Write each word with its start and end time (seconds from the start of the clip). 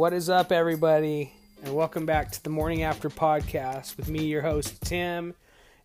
What 0.00 0.14
is 0.14 0.30
up, 0.30 0.50
everybody? 0.50 1.30
And 1.62 1.74
welcome 1.74 2.06
back 2.06 2.32
to 2.32 2.42
the 2.42 2.48
Morning 2.48 2.84
After 2.84 3.10
podcast 3.10 3.98
with 3.98 4.08
me, 4.08 4.24
your 4.24 4.40
host, 4.40 4.80
Tim. 4.80 5.34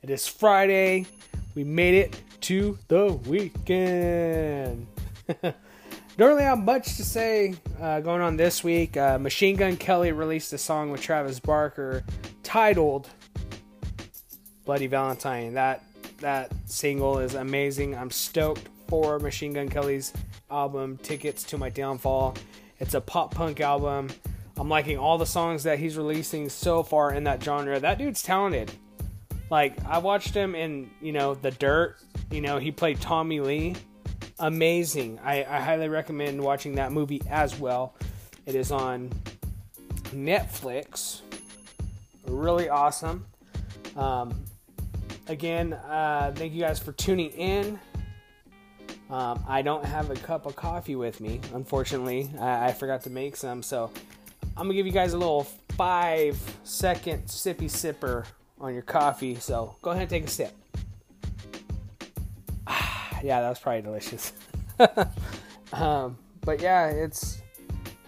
It 0.01 0.09
is 0.09 0.25
Friday. 0.25 1.05
We 1.53 1.65
made 1.65 1.95
it 1.95 2.21
to 2.39 2.79
the 2.87 3.11
weekend. 3.27 4.87
Don't 5.41 5.53
really 6.17 6.43
have 6.43 6.59
much 6.59 6.95
to 6.95 7.03
say 7.03 7.55
uh, 7.81 7.99
going 7.99 8.21
on 8.21 8.37
this 8.37 8.63
week. 8.63 8.95
Uh, 8.95 9.19
Machine 9.19 9.57
Gun 9.57 9.75
Kelly 9.75 10.13
released 10.13 10.53
a 10.53 10.57
song 10.57 10.91
with 10.91 11.01
Travis 11.01 11.41
Barker 11.41 12.05
titled 12.41 13.09
Bloody 14.63 14.87
Valentine. 14.87 15.55
That 15.55 15.83
that 16.19 16.53
single 16.63 17.19
is 17.19 17.33
amazing. 17.33 17.97
I'm 17.97 18.11
stoked 18.11 18.69
for 18.87 19.19
Machine 19.19 19.51
Gun 19.51 19.67
Kelly's 19.67 20.13
album 20.49 20.99
Tickets 21.03 21.43
to 21.43 21.57
My 21.57 21.69
Downfall. 21.69 22.37
It's 22.79 22.93
a 22.93 23.01
pop 23.01 23.33
punk 23.33 23.61
album. 23.61 24.09
I'm 24.57 24.69
liking 24.69 24.97
all 24.97 25.17
the 25.17 25.25
songs 25.25 25.63
that 25.63 25.79
he's 25.79 25.97
releasing 25.97 26.49
so 26.49 26.83
far 26.83 27.13
in 27.13 27.25
that 27.25 27.43
genre. 27.43 27.79
That 27.79 27.97
dude's 27.97 28.23
talented. 28.23 28.71
Like 29.49 29.77
I 29.85 29.99
watched 29.99 30.33
him 30.33 30.55
in, 30.55 30.89
you 31.01 31.11
know, 31.11 31.35
The 31.35 31.51
Dirt. 31.51 31.97
You 32.31 32.41
know, 32.41 32.57
he 32.57 32.71
played 32.71 32.99
Tommy 33.01 33.39
Lee. 33.39 33.75
Amazing. 34.39 35.19
I, 35.23 35.43
I 35.43 35.59
highly 35.61 35.87
recommend 35.87 36.41
watching 36.41 36.75
that 36.75 36.91
movie 36.91 37.21
as 37.29 37.57
well. 37.59 37.95
It 38.45 38.55
is 38.55 38.71
on 38.71 39.09
Netflix. 40.11 41.21
Really 42.27 42.69
awesome. 42.69 43.25
Um, 43.95 44.43
again, 45.27 45.73
uh, 45.73 46.33
thank 46.35 46.53
you 46.53 46.61
guys 46.61 46.79
for 46.79 46.91
tuning 46.91 47.31
in. 47.31 47.79
Um, 49.09 49.43
I 49.47 49.61
don't 49.61 49.85
have 49.85 50.09
a 50.09 50.15
cup 50.15 50.45
of 50.45 50.55
coffee 50.55 50.95
with 50.95 51.21
me, 51.21 51.39
unfortunately. 51.53 52.29
I, 52.39 52.67
I 52.67 52.73
forgot 52.73 53.03
to 53.03 53.09
make 53.09 53.35
some, 53.35 53.61
so 53.61 53.91
I'm 54.57 54.63
gonna 54.63 54.73
give 54.73 54.85
you 54.85 54.91
guys 54.91 55.13
a 55.13 55.17
little 55.17 55.43
five 55.69 56.39
second 56.63 57.25
sippy 57.25 57.65
sipper 57.65 58.25
on 58.59 58.73
your 58.73 58.83
coffee. 58.83 59.35
So 59.35 59.75
go 59.81 59.91
ahead 59.91 60.03
and 60.03 60.09
take 60.09 60.25
a 60.25 60.27
sip. 60.27 60.53
yeah, 62.67 63.41
that 63.41 63.49
was 63.49 63.59
probably 63.59 63.81
delicious. 63.81 64.33
um, 65.73 66.17
but 66.41 66.61
yeah, 66.61 66.87
it's 66.87 67.41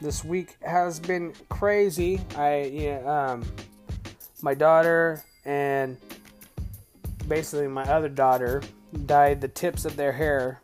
this 0.02 0.24
week 0.24 0.58
has 0.62 1.00
been 1.00 1.34
crazy. 1.50 2.22
I 2.36 2.64
yeah, 2.74 3.32
um, 3.32 3.44
my 4.42 4.54
daughter 4.54 5.24
and 5.46 5.98
basically 7.28 7.68
my 7.68 7.84
other 7.84 8.10
daughter 8.10 8.62
dyed 9.06 9.42
the 9.42 9.48
tips 9.48 9.86
of 9.86 9.96
their 9.96 10.12
hair 10.12 10.62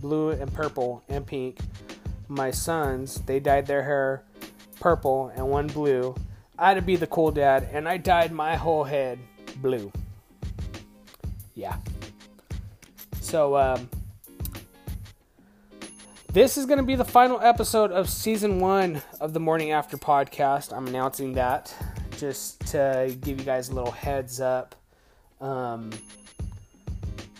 blue 0.00 0.30
and 0.30 0.52
purple 0.52 1.02
and 1.08 1.26
pink. 1.26 1.58
My 2.28 2.50
sons, 2.50 3.20
they 3.22 3.40
dyed 3.40 3.66
their 3.66 3.82
hair 3.82 4.24
purple 4.80 5.32
and 5.34 5.48
one 5.48 5.66
blue. 5.66 6.14
I 6.58 6.68
had 6.68 6.74
to 6.74 6.82
be 6.82 6.96
the 6.96 7.06
cool 7.06 7.30
dad, 7.30 7.68
and 7.72 7.88
I 7.88 7.96
dyed 7.96 8.32
my 8.32 8.56
whole 8.56 8.84
head 8.84 9.18
blue. 9.56 9.92
Yeah. 11.54 11.76
So, 13.20 13.56
um, 13.56 13.88
this 16.32 16.56
is 16.58 16.66
going 16.66 16.78
to 16.78 16.84
be 16.84 16.94
the 16.94 17.04
final 17.04 17.40
episode 17.40 17.90
of 17.90 18.08
season 18.08 18.60
one 18.60 19.02
of 19.20 19.32
the 19.32 19.40
Morning 19.40 19.72
After 19.72 19.96
podcast. 19.96 20.76
I'm 20.76 20.86
announcing 20.86 21.32
that 21.34 21.74
just 22.16 22.60
to 22.68 23.16
give 23.20 23.38
you 23.38 23.44
guys 23.44 23.70
a 23.70 23.74
little 23.74 23.90
heads 23.90 24.40
up. 24.40 24.74
Um, 25.40 25.90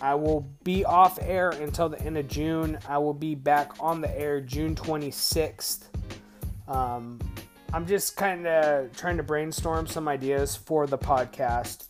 I 0.00 0.14
will 0.14 0.48
be 0.62 0.84
off 0.84 1.18
air 1.20 1.50
until 1.50 1.88
the 1.88 2.00
end 2.00 2.16
of 2.16 2.28
June. 2.28 2.78
I 2.88 2.98
will 2.98 3.14
be 3.14 3.34
back 3.34 3.72
on 3.80 4.00
the 4.00 4.18
air 4.18 4.41
June 4.41 4.74
26th. 4.74 5.84
Um, 6.68 7.19
I'm 7.72 7.86
just 7.86 8.16
kind 8.16 8.47
of 8.47 8.97
trying 8.97 9.16
to 9.16 9.22
brainstorm 9.22 9.87
some 9.87 10.08
ideas 10.08 10.56
for 10.56 10.87
the 10.87 10.98
podcast. 10.98 11.87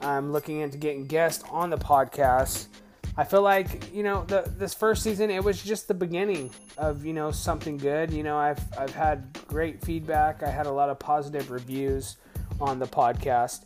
I'm 0.00 0.32
looking 0.32 0.60
into 0.60 0.78
getting 0.78 1.06
guests 1.06 1.44
on 1.50 1.70
the 1.70 1.76
podcast. 1.76 2.68
I 3.16 3.24
feel 3.24 3.42
like 3.42 3.92
you 3.92 4.04
know 4.04 4.24
the 4.24 4.44
this 4.56 4.74
first 4.74 5.02
season 5.02 5.28
it 5.28 5.42
was 5.42 5.60
just 5.60 5.88
the 5.88 5.94
beginning 5.94 6.52
of 6.76 7.04
you 7.04 7.12
know 7.12 7.32
something 7.32 7.76
good. 7.76 8.12
You 8.12 8.22
know 8.22 8.38
I've 8.38 8.60
I've 8.78 8.94
had 8.94 9.36
great 9.48 9.84
feedback. 9.84 10.44
I 10.44 10.50
had 10.50 10.66
a 10.66 10.70
lot 10.70 10.88
of 10.88 11.00
positive 11.00 11.50
reviews 11.50 12.16
on 12.60 12.78
the 12.78 12.86
podcast. 12.86 13.64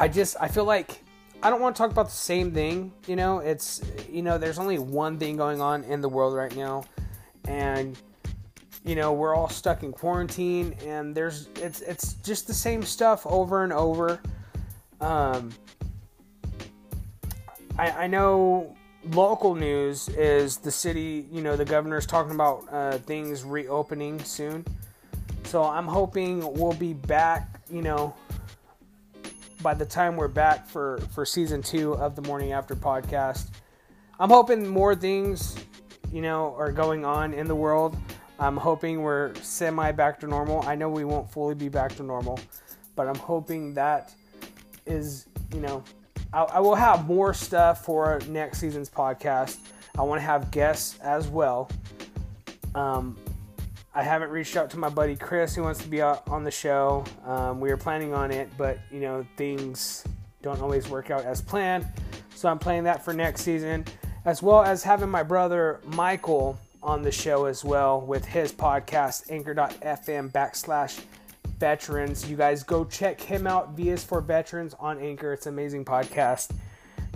I 0.00 0.08
just 0.08 0.36
I 0.40 0.48
feel 0.48 0.64
like 0.64 1.02
I 1.46 1.50
don't 1.50 1.60
want 1.60 1.76
to 1.76 1.80
talk 1.80 1.92
about 1.92 2.06
the 2.06 2.10
same 2.10 2.50
thing. 2.50 2.92
You 3.06 3.14
know, 3.14 3.38
it's 3.38 3.80
you 4.10 4.20
know, 4.20 4.36
there's 4.36 4.58
only 4.58 4.80
one 4.80 5.16
thing 5.16 5.36
going 5.36 5.60
on 5.60 5.84
in 5.84 6.00
the 6.00 6.08
world 6.08 6.34
right 6.34 6.54
now, 6.56 6.82
and 7.44 7.96
you 8.84 8.96
know, 8.96 9.12
we're 9.12 9.32
all 9.32 9.48
stuck 9.48 9.84
in 9.84 9.92
quarantine, 9.92 10.74
and 10.84 11.14
there's 11.14 11.48
it's 11.54 11.82
it's 11.82 12.14
just 12.14 12.48
the 12.48 12.52
same 12.52 12.82
stuff 12.82 13.24
over 13.28 13.62
and 13.62 13.72
over. 13.72 14.20
Um, 15.00 15.52
I, 17.78 17.90
I 17.92 18.06
know 18.08 18.74
local 19.12 19.54
news 19.54 20.08
is 20.08 20.56
the 20.56 20.72
city. 20.72 21.28
You 21.30 21.42
know, 21.42 21.54
the 21.54 21.64
governor's 21.64 22.06
talking 22.06 22.34
about 22.34 22.64
uh, 22.72 22.98
things 22.98 23.44
reopening 23.44 24.18
soon, 24.24 24.64
so 25.44 25.62
I'm 25.62 25.86
hoping 25.86 26.40
we'll 26.54 26.72
be 26.72 26.92
back. 26.92 27.60
You 27.70 27.82
know, 27.82 28.16
by 29.62 29.74
the 29.74 29.86
time 29.86 30.16
we're 30.16 30.28
back 30.28 30.66
for 30.68 30.98
for 31.14 31.24
season 31.24 31.62
two 31.62 31.94
of 31.94 32.16
the 32.16 32.22
morning 32.22 32.52
after 32.52 32.74
podcast. 32.74 33.50
I'm 34.18 34.30
hoping 34.30 34.66
more 34.66 34.94
things 34.94 35.56
you 36.12 36.22
know 36.22 36.54
are 36.56 36.72
going 36.72 37.04
on 37.04 37.34
in 37.34 37.46
the 37.46 37.56
world. 37.56 37.96
I'm 38.38 38.56
hoping 38.56 39.02
we're 39.02 39.34
semi 39.36 39.92
back 39.92 40.20
to 40.20 40.26
normal. 40.26 40.62
I 40.66 40.74
know 40.74 40.88
we 40.88 41.04
won't 41.04 41.30
fully 41.30 41.54
be 41.54 41.68
back 41.68 41.94
to 41.96 42.02
normal 42.02 42.38
but 42.96 43.06
i'm 43.06 43.16
hoping 43.16 43.74
that 43.74 44.12
is 44.86 45.26
you 45.54 45.60
know 45.60 45.84
i, 46.32 46.42
I 46.42 46.60
will 46.60 46.74
have 46.74 47.06
more 47.06 47.32
stuff 47.32 47.84
for 47.84 48.18
next 48.28 48.58
season's 48.58 48.90
podcast. 48.90 49.58
I 49.96 50.02
want 50.02 50.20
to 50.20 50.26
have 50.26 50.50
guests 50.50 50.98
as 51.00 51.28
well. 51.28 51.70
Um, 52.74 53.16
I 53.96 54.02
haven't 54.02 54.28
reached 54.28 54.58
out 54.58 54.68
to 54.72 54.78
my 54.78 54.90
buddy 54.90 55.16
Chris 55.16 55.54
who 55.54 55.62
wants 55.62 55.82
to 55.82 55.88
be 55.88 56.02
on 56.02 56.44
the 56.44 56.50
show. 56.50 57.02
Um, 57.24 57.60
we 57.60 57.70
were 57.70 57.78
planning 57.78 58.12
on 58.12 58.30
it, 58.30 58.50
but 58.58 58.78
you 58.92 59.00
know 59.00 59.26
things 59.38 60.04
don't 60.42 60.60
always 60.60 60.86
work 60.90 61.10
out 61.10 61.24
as 61.24 61.40
planned. 61.40 61.86
So 62.34 62.50
I'm 62.50 62.58
playing 62.58 62.84
that 62.84 63.02
for 63.02 63.14
next 63.14 63.40
season, 63.40 63.86
as 64.26 64.42
well 64.42 64.62
as 64.62 64.82
having 64.82 65.08
my 65.08 65.22
brother 65.22 65.80
Michael 65.86 66.58
on 66.82 67.00
the 67.00 67.10
show 67.10 67.46
as 67.46 67.64
well 67.64 68.02
with 68.02 68.22
his 68.26 68.52
podcast 68.52 69.30
Anchor.fm 69.30 70.30
backslash 70.30 71.00
veterans. 71.58 72.28
You 72.28 72.36
guys 72.36 72.62
go 72.62 72.84
check 72.84 73.18
him 73.18 73.46
out. 73.46 73.70
V 73.70 73.88
is 73.88 74.04
for 74.04 74.20
veterans 74.20 74.74
on 74.78 74.98
Anchor. 74.98 75.32
It's 75.32 75.46
an 75.46 75.54
amazing 75.54 75.86
podcast. 75.86 76.50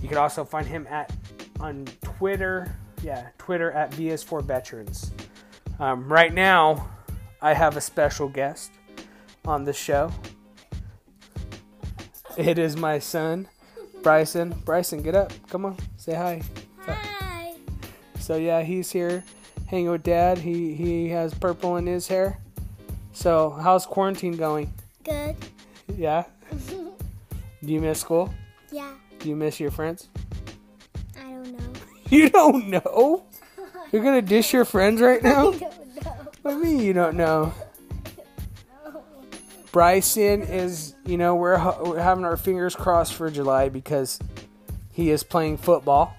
You 0.00 0.08
can 0.08 0.16
also 0.16 0.46
find 0.46 0.66
him 0.66 0.86
at 0.88 1.12
on 1.60 1.84
Twitter. 2.00 2.74
Yeah, 3.02 3.28
Twitter 3.36 3.70
at 3.72 3.92
V 3.92 4.08
is 4.08 4.22
for 4.22 4.40
veterans. 4.40 5.12
Um, 5.80 6.12
right 6.12 6.32
now, 6.32 6.90
I 7.40 7.54
have 7.54 7.74
a 7.74 7.80
special 7.80 8.28
guest 8.28 8.70
on 9.46 9.64
the 9.64 9.72
show. 9.72 10.12
It 12.36 12.58
is 12.58 12.76
my 12.76 12.98
son, 12.98 13.48
Bryson. 14.02 14.50
Bryson, 14.66 15.02
get 15.02 15.14
up. 15.14 15.32
Come 15.48 15.64
on, 15.64 15.78
say 15.96 16.14
hi. 16.14 16.42
Hi. 16.80 17.54
So 18.18 18.36
yeah, 18.36 18.60
he's 18.60 18.92
here 18.92 19.24
hanging 19.68 19.90
with 19.90 20.02
Dad. 20.02 20.36
He 20.36 20.74
he 20.74 21.08
has 21.08 21.32
purple 21.32 21.78
in 21.78 21.86
his 21.86 22.06
hair. 22.06 22.38
So 23.12 23.48
how's 23.48 23.86
quarantine 23.86 24.36
going? 24.36 24.70
Good. 25.02 25.34
Yeah. 25.96 26.24
Do 26.60 27.72
you 27.72 27.80
miss 27.80 28.00
school? 28.00 28.34
Yeah. 28.70 28.92
Do 29.18 29.30
you 29.30 29.36
miss 29.36 29.58
your 29.58 29.70
friends? 29.70 30.08
I 31.18 31.22
don't 31.22 31.52
know. 31.52 31.72
You 32.10 32.28
don't 32.28 32.68
know? 32.68 33.24
You're 33.92 34.02
gonna 34.02 34.22
dish 34.22 34.52
your 34.52 34.64
friends 34.64 35.00
right 35.00 35.22
now? 35.22 35.48
I 35.52 35.58
don't 35.58 35.60
know. 36.04 36.12
What 36.42 36.50
do 36.52 36.56
you 36.58 36.64
mean 36.64 36.80
you 36.80 36.92
don't 36.92 37.16
know? 37.16 37.52
Bryson 39.72 40.42
is, 40.42 40.94
you 41.06 41.16
know, 41.16 41.36
we're, 41.36 41.56
we're 41.84 42.00
having 42.00 42.24
our 42.24 42.36
fingers 42.36 42.74
crossed 42.74 43.14
for 43.14 43.30
July 43.30 43.68
because 43.68 44.18
he 44.92 45.10
is 45.10 45.22
playing 45.22 45.58
football. 45.58 46.16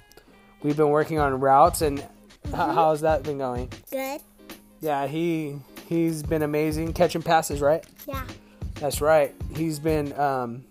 We've 0.64 0.78
been 0.78 0.90
working 0.90 1.20
on 1.20 1.40
routes, 1.40 1.82
and 1.82 2.00
h- 2.00 2.06
how's 2.54 3.02
that 3.02 3.24
been 3.24 3.40
going? 3.40 3.70
Good. 3.92 4.22
Yeah, 4.80 5.08
he 5.08 5.58
he's 5.90 6.24
been 6.24 6.44
amazing 6.44 6.94
catching 6.94 7.22
passes, 7.24 7.60
right? 7.62 7.84
Yeah. 8.08 8.24
That's 8.76 9.02
right. 9.02 9.36
He's 9.56 9.80
been. 9.80 10.14
Um, 10.20 10.64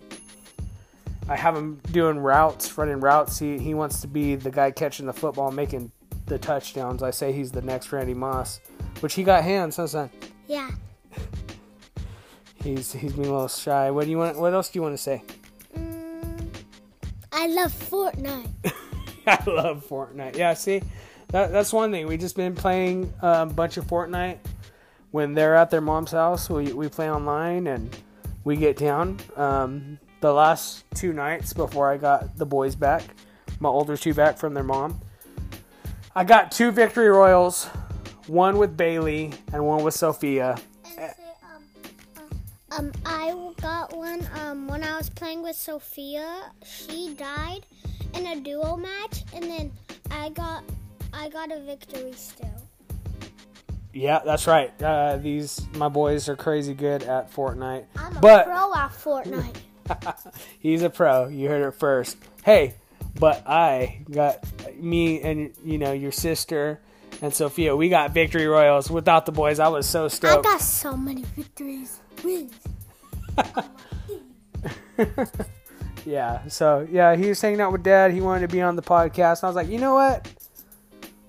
I 1.28 1.36
have 1.36 1.54
him 1.56 1.80
doing 1.92 2.18
routes, 2.18 2.76
running 2.78 3.00
routes. 3.00 3.38
He 3.38 3.58
he 3.58 3.74
wants 3.74 4.00
to 4.00 4.06
be 4.08 4.36
the 4.36 4.50
guy 4.50 4.70
catching 4.70 5.06
the 5.06 5.12
football, 5.12 5.50
making 5.50 5.92
the 6.30 6.38
touchdowns. 6.38 7.02
I 7.02 7.10
say 7.10 7.32
he's 7.32 7.52
the 7.52 7.60
next 7.60 7.92
Randy 7.92 8.14
Moss, 8.14 8.60
which 9.00 9.14
he 9.14 9.22
got 9.22 9.44
hands, 9.44 9.76
huh, 9.76 9.86
son? 9.86 10.10
Yeah. 10.46 10.70
He's 12.62 12.92
he's 12.92 13.14
being 13.14 13.28
a 13.28 13.32
little 13.32 13.48
shy. 13.48 13.90
What 13.90 14.04
do 14.04 14.10
you 14.10 14.18
want? 14.18 14.38
What 14.38 14.52
else 14.52 14.68
do 14.68 14.78
you 14.78 14.82
want 14.82 14.92
to 14.92 15.02
say? 15.02 15.22
Mm, 15.74 16.46
I 17.32 17.46
love 17.46 17.72
Fortnite. 17.72 18.50
I 19.26 19.42
love 19.50 19.86
Fortnite. 19.88 20.36
Yeah, 20.36 20.52
see, 20.52 20.82
that, 21.28 21.52
that's 21.52 21.72
one 21.72 21.90
thing. 21.90 22.06
We 22.06 22.18
just 22.18 22.36
been 22.36 22.54
playing 22.54 23.14
a 23.22 23.46
bunch 23.46 23.78
of 23.78 23.86
Fortnite. 23.86 24.40
when 25.10 25.32
they're 25.32 25.56
at 25.56 25.70
their 25.70 25.80
mom's 25.80 26.12
house, 26.12 26.50
we, 26.50 26.72
we 26.74 26.88
play 26.90 27.10
online 27.10 27.66
and 27.66 27.96
we 28.44 28.56
get 28.56 28.76
down. 28.76 29.18
Um, 29.36 29.98
the 30.20 30.32
last 30.32 30.84
two 30.94 31.14
nights 31.14 31.54
before 31.54 31.90
I 31.90 31.96
got 31.96 32.36
the 32.36 32.44
boys 32.44 32.74
back, 32.74 33.04
my 33.58 33.70
older 33.70 33.96
two 33.96 34.12
back 34.12 34.36
from 34.36 34.52
their 34.52 34.64
mom, 34.64 35.00
I 36.20 36.24
got 36.24 36.52
two 36.52 36.70
victory 36.70 37.08
royales, 37.08 37.64
one 38.26 38.58
with 38.58 38.76
Bailey 38.76 39.32
and 39.54 39.64
one 39.64 39.82
with 39.82 39.94
Sophia. 39.94 40.54
And 40.98 41.14
um, 42.70 42.78
um, 42.78 42.92
I 43.06 43.34
got 43.62 43.96
one 43.96 44.28
um, 44.38 44.68
when 44.68 44.84
I 44.84 44.98
was 44.98 45.08
playing 45.08 45.42
with 45.42 45.56
Sophia. 45.56 46.52
She 46.62 47.14
died 47.14 47.64
in 48.12 48.26
a 48.26 48.38
duo 48.38 48.76
match, 48.76 49.24
and 49.34 49.44
then 49.44 49.72
I 50.10 50.28
got 50.28 50.62
I 51.14 51.30
got 51.30 51.52
a 51.52 51.60
victory 51.60 52.12
still. 52.12 52.68
Yeah, 53.94 54.20
that's 54.22 54.46
right. 54.46 54.74
Uh, 54.82 55.16
these 55.16 55.66
my 55.76 55.88
boys 55.88 56.28
are 56.28 56.36
crazy 56.36 56.74
good 56.74 57.02
at 57.02 57.32
Fortnite, 57.32 57.86
I'm 57.96 58.18
a 58.18 58.20
but 58.20 58.44
pro 58.44 58.74
at 58.74 58.90
Fortnite. 58.90 60.36
he's 60.58 60.82
a 60.82 60.90
pro. 60.90 61.28
You 61.28 61.48
heard 61.48 61.66
it 61.66 61.70
first. 61.70 62.18
Hey, 62.44 62.74
but 63.18 63.46
I 63.46 64.02
got 64.10 64.44
me 64.76 65.20
and 65.22 65.52
you 65.64 65.78
know 65.78 65.92
your 65.92 66.12
sister 66.12 66.80
and 67.22 67.34
Sophia. 67.34 67.76
We 67.76 67.88
got 67.88 68.12
victory 68.12 68.46
royales 68.46 68.90
without 68.90 69.26
the 69.26 69.32
boys. 69.32 69.58
I 69.58 69.68
was 69.68 69.86
so 69.86 70.08
stoked. 70.08 70.46
I 70.46 70.50
got 70.50 70.60
so 70.60 70.96
many 70.96 71.22
victories, 71.22 72.00
wins. 72.24 72.54
yeah. 76.04 76.46
So 76.48 76.86
yeah, 76.90 77.16
he 77.16 77.28
was 77.28 77.40
hanging 77.40 77.60
out 77.60 77.72
with 77.72 77.82
Dad. 77.82 78.12
He 78.12 78.20
wanted 78.20 78.48
to 78.48 78.52
be 78.52 78.62
on 78.62 78.76
the 78.76 78.82
podcast. 78.82 79.44
I 79.44 79.46
was 79.46 79.56
like, 79.56 79.68
you 79.68 79.78
know 79.78 79.94
what? 79.94 80.28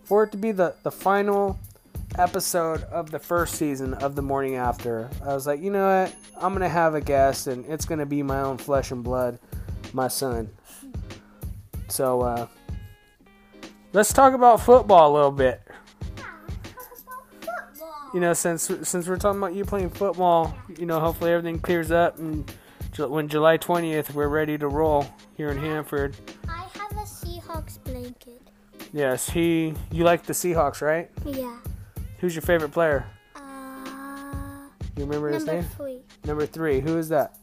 For 0.03 0.23
it 0.23 0.31
to 0.31 0.37
be 0.37 0.51
the 0.51 0.75
the 0.83 0.91
final 0.91 1.59
episode 2.17 2.83
of 2.83 3.11
the 3.11 3.19
first 3.19 3.55
season 3.55 3.93
of 3.95 4.15
the 4.15 4.21
morning 4.21 4.55
after, 4.55 5.09
I 5.23 5.33
was 5.33 5.47
like, 5.47 5.61
you 5.61 5.71
know 5.71 6.03
what? 6.03 6.15
I'm 6.35 6.53
gonna 6.53 6.69
have 6.69 6.95
a 6.95 7.01
guest, 7.01 7.47
and 7.47 7.65
it's 7.65 7.85
gonna 7.85 8.05
be 8.05 8.23
my 8.23 8.41
own 8.41 8.57
flesh 8.57 8.91
and 8.91 9.03
blood, 9.03 9.39
my 9.93 10.07
son. 10.07 10.49
So 11.91 12.21
uh, 12.21 12.47
let's 13.93 14.13
talk 14.13 14.33
about 14.33 14.61
football 14.61 15.11
a 15.11 15.13
little 15.13 15.31
bit. 15.31 15.61
You 18.13 18.19
know, 18.19 18.33
since 18.33 18.69
since 18.83 19.07
we're 19.07 19.17
talking 19.17 19.39
about 19.39 19.53
you 19.53 19.63
playing 19.65 19.89
football, 19.89 20.53
you 20.77 20.85
know, 20.85 20.99
hopefully 20.99 21.31
everything 21.31 21.59
clears 21.59 21.91
up, 21.91 22.17
and 22.19 22.49
when 22.97 23.27
July 23.29 23.57
20th 23.57 24.13
we're 24.13 24.27
ready 24.27 24.57
to 24.57 24.67
roll 24.67 25.05
here 25.37 25.49
in 25.49 25.57
Hanford. 25.57 26.15
I 26.47 26.65
have 26.77 26.91
a 26.91 27.05
Seahawks 27.05 27.81
blanket. 27.83 28.41
Yes, 28.93 29.29
he. 29.29 29.73
You 29.91 30.03
like 30.03 30.23
the 30.23 30.33
Seahawks, 30.33 30.81
right? 30.81 31.09
Yeah. 31.25 31.57
Who's 32.19 32.35
your 32.35 32.41
favorite 32.41 32.71
player? 32.71 33.05
Uh, 33.35 33.41
You 34.97 35.05
remember 35.05 35.29
his 35.29 35.45
number 35.45 35.61
name? 35.61 35.71
three. 35.77 35.99
Number 36.25 36.45
three. 36.45 36.81
Who 36.81 36.97
is 36.97 37.07
that? 37.09 37.37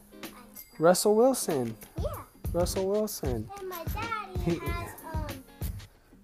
Russell 0.77 1.15
Wilson. 1.15 1.75
Yeah. 2.01 2.05
Russell 2.53 2.87
Wilson. 2.87 3.49
And 3.59 3.69
my 3.69 3.83
daddy 3.93 4.18
He- 4.49 4.59
has 4.59 4.89
um 5.13 5.43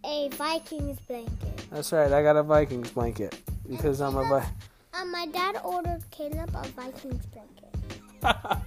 a 0.03 0.29
Vikings 0.29 0.99
blanket. 1.07 1.65
That's 1.71 1.91
right. 1.91 2.11
I 2.11 2.21
got 2.21 2.35
a 2.35 2.43
Vikings 2.43 2.91
blanket 2.91 3.35
because 3.69 4.01
I'm 4.01 4.15
a 4.17 4.23
Vi- 4.23 4.49
Um, 4.93 5.11
my 5.11 5.25
dad 5.27 5.57
ordered 5.63 6.03
Caleb 6.11 6.49
a 6.55 6.67
Vikings 6.69 7.25
blanket. 7.27 7.75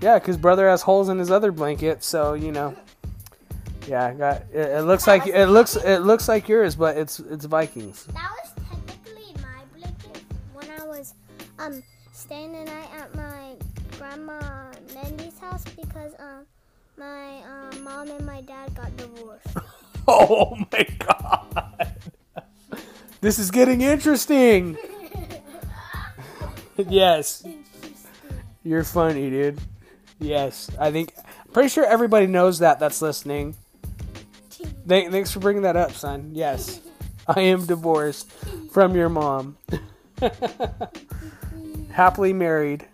yeah, 0.00 0.18
because 0.18 0.36
brother 0.36 0.68
has 0.68 0.82
holes 0.82 1.08
in 1.08 1.18
his 1.18 1.30
other 1.30 1.52
blanket, 1.52 2.02
so 2.04 2.34
you 2.34 2.52
know. 2.52 2.74
Yeah, 3.88 4.06
I 4.06 4.12
got. 4.14 4.42
It, 4.52 4.56
it 4.78 4.82
looks 4.82 5.06
like 5.06 5.26
it 5.26 5.46
looks 5.46 5.74
it 5.76 6.00
looks 6.00 6.28
like 6.28 6.48
yours, 6.48 6.76
but 6.76 6.96
it's 6.96 7.18
it's 7.18 7.44
Vikings. 7.46 8.04
That 8.12 8.30
was 8.42 8.52
technically 8.68 9.34
my 9.42 9.64
blanket 9.78 10.22
when 10.52 10.70
I 10.80 10.84
was 10.86 11.14
um 11.58 11.82
staying 12.12 12.52
the 12.52 12.64
night 12.64 12.88
at 12.96 13.14
my 13.16 13.54
grandma 13.98 14.38
Mandy's 14.94 15.38
house 15.38 15.64
because 15.76 16.12
um 16.20 16.46
my 17.00 17.42
um, 17.44 17.82
mom 17.82 18.10
and 18.10 18.26
my 18.26 18.42
dad 18.42 18.74
got 18.74 18.94
divorced. 18.96 19.46
Oh 20.08 20.56
my 20.72 20.86
god. 20.98 21.94
This 23.20 23.38
is 23.38 23.50
getting 23.52 23.80
interesting. 23.80 24.76
yes. 26.76 27.44
You're 28.64 28.82
funny, 28.82 29.30
dude. 29.30 29.60
Yes. 30.18 30.68
I 30.80 30.90
think 30.90 31.14
pretty 31.52 31.68
sure 31.68 31.84
everybody 31.84 32.26
knows 32.26 32.58
that 32.58 32.80
that's 32.80 33.00
listening. 33.00 33.54
Thank, 34.86 35.12
thanks 35.12 35.30
for 35.30 35.38
bringing 35.38 35.62
that 35.62 35.76
up, 35.76 35.92
son. 35.92 36.30
Yes. 36.34 36.80
I 37.28 37.42
am 37.42 37.66
divorced 37.66 38.32
from 38.72 38.96
your 38.96 39.10
mom. 39.10 39.58
Happily 41.92 42.32
married 42.32 42.84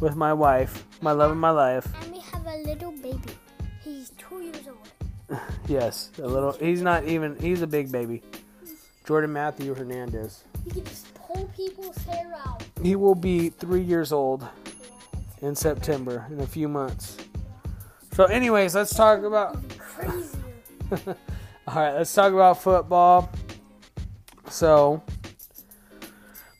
with 0.00 0.16
my 0.16 0.32
wife, 0.32 0.84
my 1.02 1.12
love 1.12 1.30
of 1.30 1.36
my 1.36 1.50
life. 1.50 1.86
and 2.02 2.12
we 2.12 2.20
have 2.20 2.44
a 2.46 2.56
little 2.64 2.90
baby. 2.92 3.37
Yes, 5.68 6.10
a 6.18 6.26
little. 6.26 6.52
He's 6.52 6.80
not 6.80 7.04
even. 7.04 7.38
He's 7.38 7.60
a 7.60 7.66
big 7.66 7.92
baby. 7.92 8.22
Jordan 9.06 9.32
Matthew 9.32 9.74
Hernandez. 9.74 10.44
You 10.64 10.72
can 10.72 10.84
just 10.84 11.12
pull 11.14 11.46
people's 11.54 11.96
hair 12.04 12.32
out. 12.46 12.62
He 12.82 12.96
will 12.96 13.14
be 13.14 13.50
three 13.50 13.82
years 13.82 14.10
old 14.10 14.46
in 15.42 15.54
September, 15.54 16.26
in 16.30 16.40
a 16.40 16.46
few 16.46 16.68
months. 16.68 17.18
So, 18.14 18.24
anyways, 18.24 18.74
let's 18.74 18.94
talk 18.94 19.22
about. 19.24 19.58
Crazy. 19.78 20.38
All 21.68 21.74
right, 21.74 21.92
let's 21.92 22.14
talk 22.14 22.32
about 22.32 22.62
football. 22.62 23.30
So, 24.48 25.02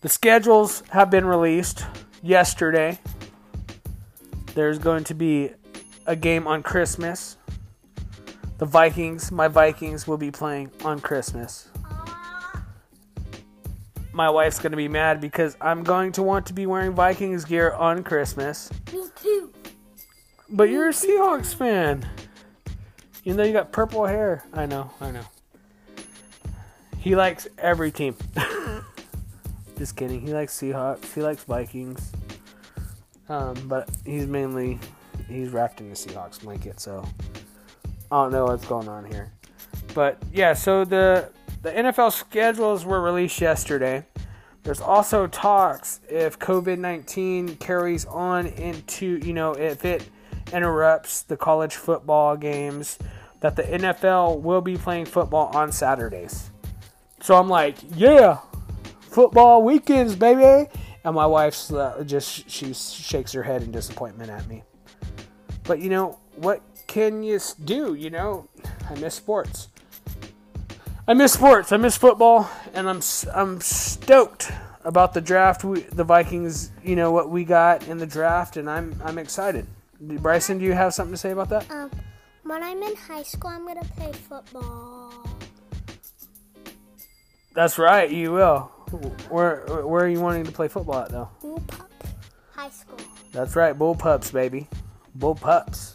the 0.03 0.11
schedules 0.11 0.83
have 0.91 1.11
been 1.11 1.25
released 1.25 1.87
yesterday. 2.23 2.99
There's 4.55 4.79
going 4.79 5.05
to 5.05 5.15
be 5.15 5.53
a 6.07 6.15
game 6.15 6.47
on 6.47 6.63
Christmas. 6.63 7.38
The 8.59 8.67
Vikings, 8.67 9.31
my 9.31 9.47
Vikings, 9.47 10.09
will 10.09 10.17
be 10.17 10.33
playing 10.33 10.73
on 10.85 10.99
Christmas. 10.99 11.69
My 14.13 14.29
wife's 14.29 14.59
going 14.59 14.73
to 14.73 14.77
be 14.77 14.89
mad 14.89 15.21
because 15.21 15.57
I'm 15.61 15.85
going 15.85 16.11
to 16.13 16.25
want 16.25 16.47
to 16.47 16.53
be 16.53 16.67
wearing 16.67 16.93
Vikings 16.93 17.45
gear 17.45 17.73
on 17.73 18.03
Christmas. 18.03 18.69
Me 18.93 19.07
too. 19.23 19.53
But 20.51 20.71
you're 20.71 20.89
a 20.89 20.93
Seahawks 20.93 21.55
fan. 21.55 22.05
Even 23.25 23.37
though 23.37 23.45
you 23.45 23.53
got 23.53 23.71
purple 23.71 24.05
hair. 24.07 24.45
I 24.53 24.67
know, 24.67 24.91
I 25.01 25.13
know. 25.13 25.25
He 26.99 27.15
likes 27.15 27.47
every 27.59 27.93
team. 27.93 28.17
Just 29.79 29.95
kidding. 29.95 30.21
He 30.21 30.33
likes 30.33 30.59
Seahawks. 30.61 31.15
He 31.15 31.23
likes 31.23 31.45
Vikings. 31.45 32.11
Um, 33.29 33.55
but 33.69 33.89
he's 34.05 34.27
mainly 34.27 34.81
he's 35.29 35.51
wrapped 35.51 35.81
in 35.81 35.91
the 35.91 35.95
Seahawks 35.95 36.43
blanket, 36.43 36.81
so 36.81 37.07
I 38.11 38.23
don't 38.23 38.33
know 38.33 38.47
what's 38.47 38.67
going 38.67 38.89
on 38.89 39.05
here. 39.05 39.33
But 39.95 40.23
yeah, 40.33 40.55
so 40.55 40.85
the 40.85 41.31
the 41.63 41.71
NFL 41.71 42.13
schedules 42.13 42.85
were 42.85 43.01
released 43.01 43.41
yesterday. 43.41 44.05
There's 44.63 44.81
also 44.81 45.27
talks 45.27 46.01
if 46.09 46.39
COVID 46.39 46.79
19 46.79 47.57
carries 47.57 48.05
on 48.05 48.47
into, 48.47 49.19
you 49.25 49.33
know, 49.33 49.53
if 49.53 49.85
it 49.85 50.09
interrupts 50.53 51.23
the 51.23 51.37
college 51.37 51.77
football 51.77 52.37
games, 52.37 52.99
that 53.41 53.57
the 53.57 53.63
NFL 53.63 54.41
will 54.41 54.61
be 54.61 54.77
playing 54.77 55.07
football 55.07 55.47
on 55.55 55.73
Saturdays. 55.73 56.51
So 57.21 57.37
I'm 57.37 57.49
like, 57.49 57.77
yeah, 57.95 58.39
football 59.01 59.63
weekends, 59.63 60.15
baby. 60.17 60.71
And 61.05 61.15
my 61.15 61.27
wife's 61.27 61.73
uh, 61.73 62.03
just, 62.07 62.51
she 62.51 62.73
shakes 62.75 63.33
her 63.33 63.43
head 63.43 63.63
in 63.63 63.71
disappointment 63.71 64.31
at 64.31 64.47
me. 64.49 64.65
But, 65.65 65.81
you 65.81 65.89
know, 65.89 66.19
what 66.37 66.63
can 66.89 67.23
you 67.23 67.39
do? 67.65 67.95
You 67.95 68.11
know, 68.11 68.49
I 68.91 68.97
miss 68.97 69.15
sports. 69.15 69.69
I 71.07 71.15
miss 71.15 71.33
sports. 71.33 71.71
I 71.71 71.77
miss 71.77 71.97
football, 71.97 72.51
and 72.75 72.89
I'm 72.89 73.01
I'm 73.33 73.61
stoked 73.61 74.51
about 74.85 75.15
the 75.15 75.21
draft. 75.21 75.63
We, 75.63 75.83
the 75.83 76.03
Vikings, 76.03 76.73
you 76.83 76.97
know 76.97 77.13
what 77.13 77.31
we 77.31 77.45
got 77.45 77.87
in 77.87 77.99
the 77.99 78.07
draft, 78.07 78.57
and 78.57 78.69
I'm 78.69 79.01
I'm 79.05 79.19
excited. 79.19 79.67
Bryson, 80.01 80.59
do 80.59 80.65
you 80.65 80.73
have 80.73 80.95
something 80.95 81.15
to 81.15 81.19
say 81.19 81.31
about 81.31 81.51
that? 81.51 81.71
Um, 81.71 81.91
when 82.43 82.63
I'm 82.63 82.83
in 82.83 82.97
high 82.97 83.23
school, 83.23 83.51
I'm 83.51 83.67
gonna 83.67 83.85
play 83.85 84.13
football. 84.13 85.13
That's 87.55 87.79
right, 87.79 88.11
you 88.11 88.33
will. 88.33 88.73
Where 89.29 89.67
where 89.85 90.05
are 90.05 90.09
you 90.09 90.21
wanting 90.21 90.45
to 90.45 90.53
play 90.53 90.69
football 90.69 91.01
at 91.01 91.11
though? 91.11 91.29
Blue 91.41 91.59
Pup 91.67 91.91
High 92.55 92.71
School. 92.71 92.99
That's 93.33 93.55
right, 93.57 93.77
bull 93.77 93.95
pups, 93.95 94.31
baby, 94.31 94.69
bull 95.15 95.35
pups. 95.35 95.95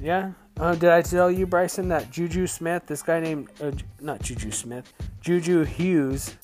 Yeah. 0.00 0.32
Uh, 0.58 0.74
did 0.74 0.90
I 0.90 1.02
tell 1.02 1.30
you, 1.30 1.46
Bryson, 1.46 1.88
that 1.88 2.10
Juju 2.10 2.46
Smith, 2.46 2.84
this 2.86 3.02
guy 3.02 3.20
named 3.20 3.48
uh, 3.60 3.70
not 4.00 4.20
Juju 4.20 4.50
Smith, 4.50 4.92
Juju 5.20 5.64
Hughes, 5.64 6.34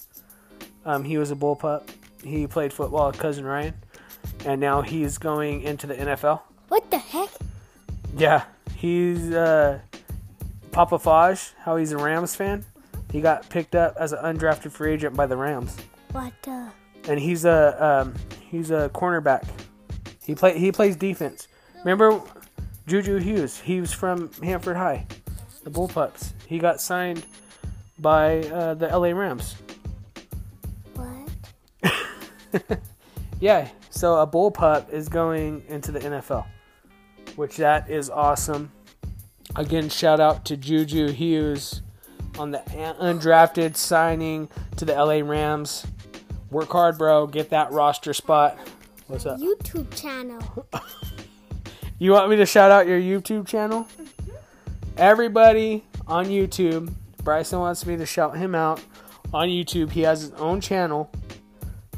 um, 0.85 1.05
he 1.05 1.19
was 1.19 1.31
a 1.31 1.35
bull 1.35 1.57
pup. 1.57 1.91
He 2.23 2.47
played 2.47 2.73
football 2.73 3.09
with 3.09 3.19
cousin 3.19 3.45
Ryan, 3.45 3.75
and 4.47 4.61
now 4.61 4.83
he's 4.83 5.19
going 5.19 5.63
into 5.63 5.87
the 5.87 5.95
NFL. 5.95 6.41
What 6.69 6.91
the 6.91 6.99
heck? 6.99 7.31
Yeah, 8.17 8.45
he's 8.77 9.33
uh, 9.33 9.81
Papa 10.71 10.99
Faj. 10.99 11.53
How 11.59 11.77
he's 11.77 11.93
a 11.93 11.99
Rams 11.99 12.35
fan. 12.37 12.65
He 13.11 13.21
got 13.21 13.49
picked 13.49 13.75
up 13.75 13.97
as 13.99 14.13
an 14.13 14.21
undrafted 14.21 14.71
free 14.73 14.93
agent 14.93 15.17
by 15.17 15.27
the 15.27 15.37
Rams. 15.37 15.77
What 16.13 16.33
the? 16.43 16.71
and 17.09 17.21
he's 17.21 17.45
a 17.45 17.85
um, 17.85 18.15
he's 18.51 18.71
a 18.71 18.91
cornerback. 18.95 19.47
He 20.25 20.35
play 20.35 20.59
he 20.59 20.73
plays 20.73 20.97
defense. 20.97 21.49
Remember 21.85 22.21
Juju 22.87 23.19
Hughes? 23.19 23.59
He 23.61 23.81
was 23.81 23.93
from 23.93 24.31
Hanford 24.43 24.77
High, 24.77 25.07
the 25.63 25.71
Bullpups. 25.71 26.33
He 26.47 26.59
got 26.59 26.81
signed 26.81 27.27
by 27.99 28.41
uh, 28.41 28.75
the 28.75 28.89
LA 28.89 29.11
Rams. 29.11 29.57
What? 30.95 32.81
Yeah, 33.41 33.69
so 33.91 34.21
a 34.21 34.27
bullpup 34.27 34.91
is 34.91 35.09
going 35.11 35.65
into 35.69 35.93
the 35.93 35.99
NFL, 35.99 36.47
which 37.37 37.59
that 37.59 37.91
is 37.91 38.09
awesome. 38.09 38.71
Again, 39.57 39.91
shout 39.91 40.19
out 40.19 40.45
to 40.47 40.57
Juju 40.57 41.09
Hughes 41.09 41.83
on 42.39 42.53
the 42.53 42.59
undrafted 42.59 43.77
signing 43.77 44.49
to 44.77 44.85
the 44.85 44.95
LA 44.95 45.21
Rams. 45.29 45.87
Work 46.51 46.71
hard, 46.71 46.97
bro. 46.97 47.27
Get 47.27 47.51
that 47.51 47.71
roster 47.71 48.15
spot. 48.15 48.57
What's 49.09 49.27
up? 49.27 49.39
YouTube 49.39 49.95
channel. 49.95 50.67
You 52.05 52.13
want 52.13 52.29
me 52.29 52.37
to 52.37 52.45
shout 52.45 52.71
out 52.71 52.87
your 52.87 53.01
YouTube 53.01 53.47
channel? 53.47 53.89
Everybody 54.99 55.85
on 56.07 56.27
YouTube, 56.27 56.93
Bryson 57.23 57.61
wants 57.61 57.87
me 57.87 57.97
to 57.97 58.05
shout 58.05 58.37
him 58.37 58.55
out 58.55 58.83
on 59.33 59.49
YouTube. 59.49 59.91
He 59.91 60.03
has 60.03 60.21
his 60.21 60.33
own 60.33 60.61
channel. 60.61 61.11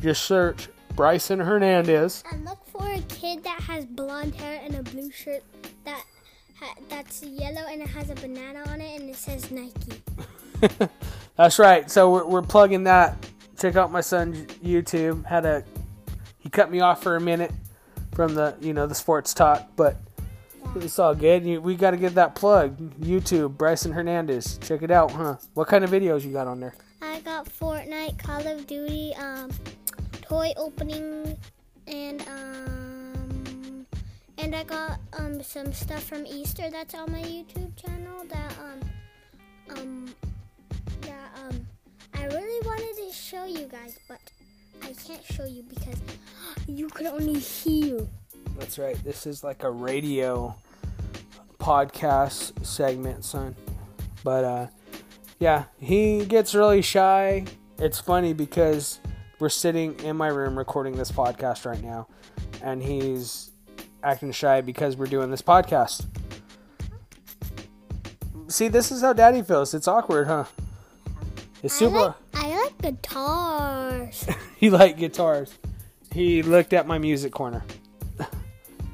Just 0.01 0.23
search 0.23 0.69
Bryson 0.95 1.41
Hernandez. 1.41 2.23
And 2.31 2.45
look 2.45 2.65
for 2.69 2.89
a 2.89 3.01
kid 3.09 3.43
that 3.43 3.59
has 3.63 3.85
blonde 3.85 4.37
hair 4.37 4.61
and 4.63 4.77
a 4.77 4.83
blue 4.85 5.11
shirt 5.11 5.43
that 5.85 6.05
ha- 6.61 6.77
that's 6.89 7.25
yellow 7.25 7.67
and 7.69 7.83
it 7.83 7.89
has 7.89 8.09
a 8.09 8.15
banana 8.15 8.63
on 8.69 8.81
it 8.81 9.01
and 9.01 9.11
it 9.11 9.17
says 9.17 9.51
Nike. 9.51 10.03
That's 11.37 11.59
right. 11.59 11.91
So 11.91 12.13
we're, 12.13 12.27
we're 12.27 12.43
plugging 12.43 12.85
that. 12.85 13.17
Check 13.59 13.75
out 13.75 13.91
my 13.91 14.03
son's 14.03 14.39
YouTube. 14.59 15.27
Had 15.27 15.45
a 15.45 15.65
he 16.39 16.49
cut 16.49 16.71
me 16.71 16.79
off 16.79 17.03
for 17.03 17.17
a 17.17 17.21
minute 17.21 17.51
from 18.17 18.35
the 18.35 18.57
you 18.63 18.73
know 18.73 18.87
the 18.87 18.95
sports 18.95 19.35
talk, 19.35 19.69
but 19.77 19.95
it's 20.75 20.99
all 20.99 21.15
good. 21.15 21.45
We 21.63 21.77
got 21.77 21.91
to 21.91 21.99
get 21.99 22.15
that 22.15 22.35
plug. 22.35 22.79
YouTube, 22.99 23.59
Bryson 23.59 23.93
Hernandez. 23.93 24.59
Check 24.63 24.83
it 24.83 24.91
out, 24.91 25.11
huh? 25.11 25.37
What 25.53 25.69
kind 25.69 25.85
of 25.85 25.91
videos 25.91 26.25
you 26.25 26.33
got 26.33 26.47
on 26.47 26.59
there? 26.59 26.75
I 27.03 27.21
got 27.21 27.45
Fortnite, 27.47 28.19
Call 28.19 28.47
of 28.47 28.67
Duty, 28.67 29.15
um, 29.17 29.51
toy 30.23 30.53
opening, 30.57 31.37
and 31.87 32.23
um, 32.23 33.87
and 34.39 34.57
I 34.57 34.65
got 34.65 34.99
um 35.19 35.43
some 35.43 35.75
stuff 35.75 36.03
from 36.03 36.27
Easter 36.27 36.71
that's 36.71 36.95
on 36.95 37.13
my 37.13 37.21
YouTube 37.21 37.77
channel 37.77 38.25
that 38.31 38.55
um 38.59 39.77
um 39.77 40.15
that 41.03 41.31
um 41.45 41.67
I 42.15 42.25
really 42.25 42.67
wanted 42.67 42.97
to 42.97 43.13
show 43.13 43.45
you 43.45 43.67
guys, 43.67 43.99
but 44.09 44.21
I 44.83 44.95
can't 45.07 45.25
show 45.25 45.45
you 45.45 45.63
because 45.63 46.01
you 46.67 46.89
can 46.89 47.07
only 47.07 47.39
hear. 47.39 48.07
That's 48.59 48.79
right. 48.79 49.03
This 49.05 49.27
is 49.27 49.45
like 49.45 49.63
a 49.63 49.71
radio 49.71 50.55
podcast 51.59 52.65
segment, 52.65 53.25
son. 53.25 53.55
But 54.25 54.45
uh 54.45 54.67
yeah, 55.39 55.65
he 55.79 56.25
gets 56.25 56.55
really 56.55 56.83
shy. 56.83 57.45
It's 57.79 58.01
funny 58.01 58.33
because 58.33 59.01
we're 59.39 59.51
sitting 59.51 59.99
in 60.01 60.17
my 60.17 60.29
room 60.29 60.57
recording 60.57 60.97
this 60.97 61.13
podcast 61.13 61.67
right 61.67 61.83
now 61.83 62.09
and 62.63 62.83
he's 62.83 63.51
acting 64.03 64.33
shy 64.33 64.61
because 64.61 64.97
we're 64.97 65.07
doing 65.07 65.31
this 65.31 65.43
podcast. 65.43 66.07
See, 68.49 68.69
this 68.69 68.91
is 68.91 69.03
how 69.03 69.13
daddy 69.13 69.43
feels. 69.43 69.75
It's 69.75 69.89
awkward, 69.89 70.29
huh? 70.29 70.45
It's 71.63 71.75
I 71.75 71.79
super 71.79 71.97
like, 71.99 72.15
I 72.35 72.63
like 72.63 72.79
guitars. 72.79 74.27
he 74.57 74.71
liked 74.71 74.99
guitars. 74.99 75.53
He 76.17 76.43
looked 76.43 76.73
at 76.73 76.87
my 76.87 76.97
music 76.97 77.31
corner. 77.31 77.63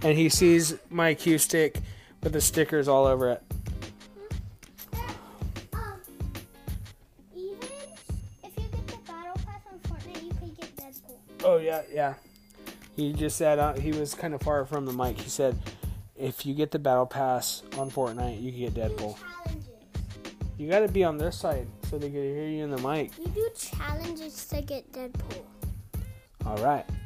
and 0.03 0.19
he 0.19 0.29
sees 0.29 0.75
my 0.91 1.11
acoustic 1.11 1.79
with 2.21 2.33
the 2.33 2.41
stickers 2.41 2.89
all 2.89 3.07
over 3.07 3.31
it. 3.31 3.43
Even 7.33 7.59
if 8.43 8.59
you 8.59 8.65
get 8.73 8.87
the 8.89 8.97
battle 9.07 9.41
pass 9.47 9.61
on 9.71 9.79
Fortnite, 9.79 10.25
you 10.25 10.35
can 10.35 10.49
get 10.61 10.77
Deadpool. 10.77 11.17
Oh 11.45 11.59
yeah, 11.59 11.83
yeah. 11.93 12.15
He 12.97 13.13
just 13.13 13.37
said 13.37 13.61
uh, 13.61 13.75
he 13.75 13.93
was 13.93 14.15
kind 14.15 14.35
of 14.35 14.43
far 14.43 14.67
from 14.67 14.85
the 14.85 14.93
mic. 14.93 15.21
He 15.21 15.31
said, 15.31 15.57
"If 16.17 16.45
you 16.45 16.55
get 16.55 16.73
the 16.73 16.81
battle 16.81 17.07
pass 17.07 17.63
on 17.79 17.89
Fortnite, 17.89 18.43
you 18.43 18.51
can 18.51 18.75
get 18.75 18.75
Deadpool. 18.75 19.17
You 20.59 20.69
got 20.69 20.81
to 20.81 20.89
be 20.89 21.05
on 21.05 21.19
their 21.19 21.31
side 21.31 21.69
so 21.89 21.99
they 21.99 22.11
can 22.11 22.21
hear 22.21 22.49
you 22.49 22.65
in 22.65 22.71
the 22.73 22.83
mic." 22.83 23.17
You 23.17 23.29
do 23.29 23.49
challenges 23.57 24.45
to 24.47 24.61
get 24.61 24.91
Deadpool. 24.91 25.45
All 26.45 26.57
right, 26.57 26.85
And 26.85 26.91
my 26.91 26.91
dad 26.91 27.02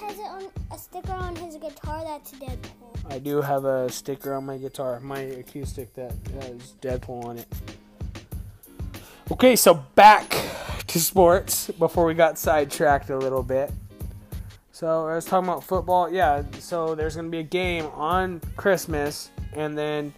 has 0.00 0.18
it 0.18 0.26
on 0.26 0.46
a 0.70 0.78
sticker 0.78 1.12
on 1.12 1.34
his 1.36 1.56
guitar 1.56 2.02
that's 2.04 2.32
Deadpool. 2.32 3.12
I 3.12 3.18
do 3.18 3.40
have 3.40 3.64
a 3.64 3.90
sticker 3.90 4.34
on 4.34 4.46
my 4.46 4.56
guitar, 4.56 5.00
my 5.00 5.18
acoustic 5.18 5.92
that 5.94 6.12
has 6.40 6.74
Deadpool 6.80 7.24
on 7.24 7.38
it. 7.38 7.46
Okay, 9.30 9.56
so 9.56 9.74
back 9.94 10.30
to 10.86 11.00
sports 11.00 11.70
before 11.78 12.04
we 12.04 12.14
got 12.14 12.38
sidetracked 12.38 13.10
a 13.10 13.18
little 13.18 13.42
bit. 13.42 13.72
So 14.72 15.08
I 15.08 15.16
was 15.16 15.24
talking 15.24 15.48
about 15.48 15.64
football. 15.64 16.10
Yeah, 16.10 16.44
so 16.60 16.94
there's 16.94 17.16
going 17.16 17.26
to 17.26 17.30
be 17.30 17.40
a 17.40 17.42
game 17.42 17.86
on 17.86 18.40
Christmas, 18.56 19.30
and 19.52 19.76
then 19.76 20.14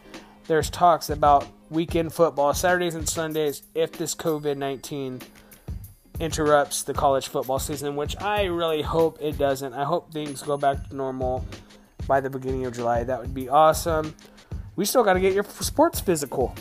there's 0.46 0.68
talks 0.68 1.08
about 1.08 1.46
weekend 1.70 2.12
football, 2.12 2.52
Saturdays 2.52 2.94
and 2.94 3.08
Sundays, 3.08 3.62
if 3.74 3.92
this 3.92 4.14
COVID 4.14 4.58
19 4.58 5.22
interrupts 6.20 6.82
the 6.82 6.94
college 6.94 7.28
football 7.28 7.58
season, 7.58 7.96
which 7.96 8.20
I 8.20 8.44
really 8.44 8.82
hope 8.82 9.18
it 9.20 9.38
doesn't. 9.38 9.72
I 9.72 9.84
hope 9.84 10.12
things 10.12 10.42
go 10.42 10.56
back 10.56 10.88
to 10.88 10.96
normal 10.96 11.44
by 12.06 12.20
the 12.20 12.30
beginning 12.30 12.66
of 12.66 12.74
July. 12.74 13.04
That 13.04 13.20
would 13.20 13.34
be 13.34 13.48
awesome. 13.48 14.14
We 14.76 14.84
still 14.84 15.02
got 15.02 15.14
to 15.14 15.20
get 15.20 15.32
your 15.32 15.44
sports 15.44 16.00
physical. 16.00 16.54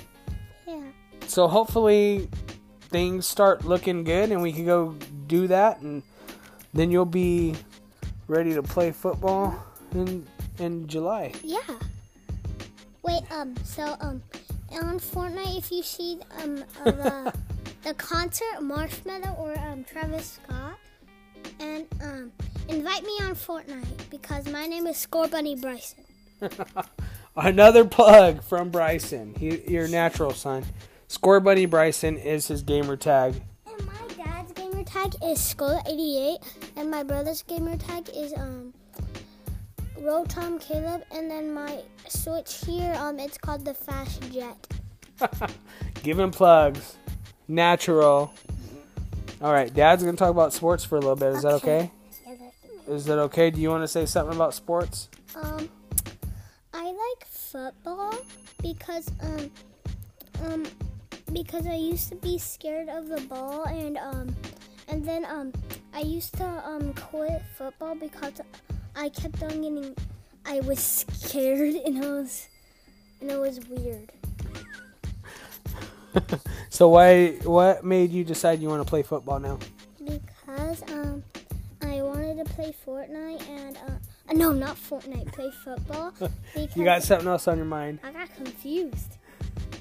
Yeah. 0.67 0.81
So 1.27 1.47
hopefully 1.47 2.29
things 2.89 3.27
start 3.27 3.65
looking 3.65 4.03
good 4.03 4.31
and 4.31 4.41
we 4.41 4.51
can 4.51 4.65
go 4.65 4.95
do 5.27 5.47
that 5.47 5.81
and 5.81 6.01
then 6.73 6.91
you'll 6.91 7.05
be 7.05 7.55
ready 8.27 8.53
to 8.53 8.63
play 8.63 8.91
football 8.91 9.55
in 9.91 10.25
in 10.59 10.87
July. 10.87 11.33
Yeah. 11.43 11.59
Wait, 13.01 13.23
um, 13.31 13.55
so, 13.63 13.95
um, 14.01 14.21
on 14.71 14.99
Fortnite, 14.99 15.57
if 15.57 15.71
you 15.71 15.81
see, 15.81 16.19
um, 16.43 16.63
uh, 16.85 16.91
the, 16.91 17.33
the 17.83 17.93
concert, 17.93 18.59
Marshmello 18.59 19.37
or, 19.39 19.57
um, 19.59 19.83
Travis 19.83 20.39
Scott, 20.43 20.77
and, 21.59 21.87
um, 22.03 22.31
invite 22.67 23.03
me 23.03 23.17
on 23.21 23.35
Fortnite 23.35 24.09
because 24.09 24.47
my 24.49 24.65
name 24.65 24.87
is 24.87 24.97
Score 24.97 25.27
Bunny 25.27 25.55
Bryson. 25.55 26.03
Another 27.35 27.85
plug 27.85 28.43
from 28.43 28.69
Bryson. 28.69 29.35
He, 29.35 29.61
your 29.71 29.87
natural 29.87 30.31
son. 30.31 30.65
Score 31.07 31.39
Bunny 31.39 31.65
Bryson 31.65 32.17
is 32.17 32.47
his 32.47 32.61
gamer 32.61 32.97
tag. 32.97 33.41
And 33.65 33.85
my 33.85 34.23
dad's 34.23 34.51
gamer 34.53 34.83
tag 34.83 35.15
is 35.23 35.39
Skull88, 35.39 36.37
and 36.75 36.91
my 36.91 37.03
brother's 37.03 37.43
gamer 37.43 37.77
tag 37.77 38.09
is, 38.13 38.33
um, 38.33 38.73
Rotom 39.99 40.61
Caleb, 40.61 41.03
and 41.11 41.29
then 41.29 41.53
my 41.53 41.81
Switch 42.07 42.63
here, 42.65 42.93
um, 42.99 43.19
it's 43.19 43.37
called 43.37 43.65
the 43.65 43.73
Fast 43.73 44.21
Jet. 44.31 44.67
Give 46.03 46.17
him 46.17 46.31
plugs. 46.31 46.95
Natural. 47.49 48.31
All 49.41 49.51
right, 49.51 49.73
Dad's 49.73 50.03
gonna 50.03 50.15
talk 50.15 50.29
about 50.29 50.53
sports 50.53 50.85
for 50.85 50.97
a 50.97 50.99
little 50.99 51.15
bit. 51.15 51.33
Is 51.33 51.41
that 51.41 51.53
okay? 51.55 51.89
Is 52.87 53.05
that 53.05 53.17
okay? 53.19 53.49
Do 53.49 53.59
you 53.59 53.69
want 53.69 53.83
to 53.83 53.87
say 53.87 54.05
something 54.05 54.35
about 54.35 54.53
sports? 54.53 55.09
Um, 55.35 55.67
I 56.73 56.85
like 56.85 57.25
football 57.27 58.13
because 58.61 59.09
um 59.21 59.51
um 60.45 60.63
because 61.33 61.65
I 61.65 61.73
used 61.73 62.09
to 62.09 62.15
be 62.15 62.37
scared 62.37 62.87
of 62.87 63.07
the 63.07 63.21
ball 63.21 63.63
and 63.65 63.97
um 63.97 64.35
and 64.87 65.03
then 65.03 65.25
um 65.25 65.51
I 65.91 66.01
used 66.01 66.35
to 66.37 66.45
um 66.45 66.93
quit 66.93 67.41
football 67.57 67.95
because 67.95 68.41
I 68.95 69.09
kept 69.09 69.41
on 69.41 69.49
getting 69.49 69.95
I 70.45 70.59
was 70.59 70.79
scared 70.79 71.75
and 71.85 72.03
it 72.03 72.07
was 72.07 72.47
and 73.21 73.31
it 73.31 73.39
was 73.39 73.59
weird. 73.67 74.11
So 76.69 76.87
why? 76.89 77.31
What 77.43 77.83
made 77.83 78.11
you 78.11 78.23
decide 78.23 78.61
you 78.61 78.69
want 78.69 78.81
to 78.85 78.89
play 78.89 79.03
football 79.03 79.39
now? 79.39 79.59
Because 79.99 80.81
um 80.91 81.23
I 81.81 82.01
wanted 82.01 82.45
to 82.45 82.53
play 82.53 82.73
Fortnite 82.85 83.47
and 83.49 83.77
uh 83.77 84.33
no 84.33 84.51
not 84.53 84.75
Fortnite 84.77 85.31
play 85.33 85.51
football 85.63 86.13
You 86.75 86.83
got 86.83 87.03
something 87.03 87.27
else 87.27 87.47
on 87.47 87.57
your 87.57 87.65
mind? 87.65 87.99
I 88.03 88.11
got 88.11 88.33
confused. 88.35 89.17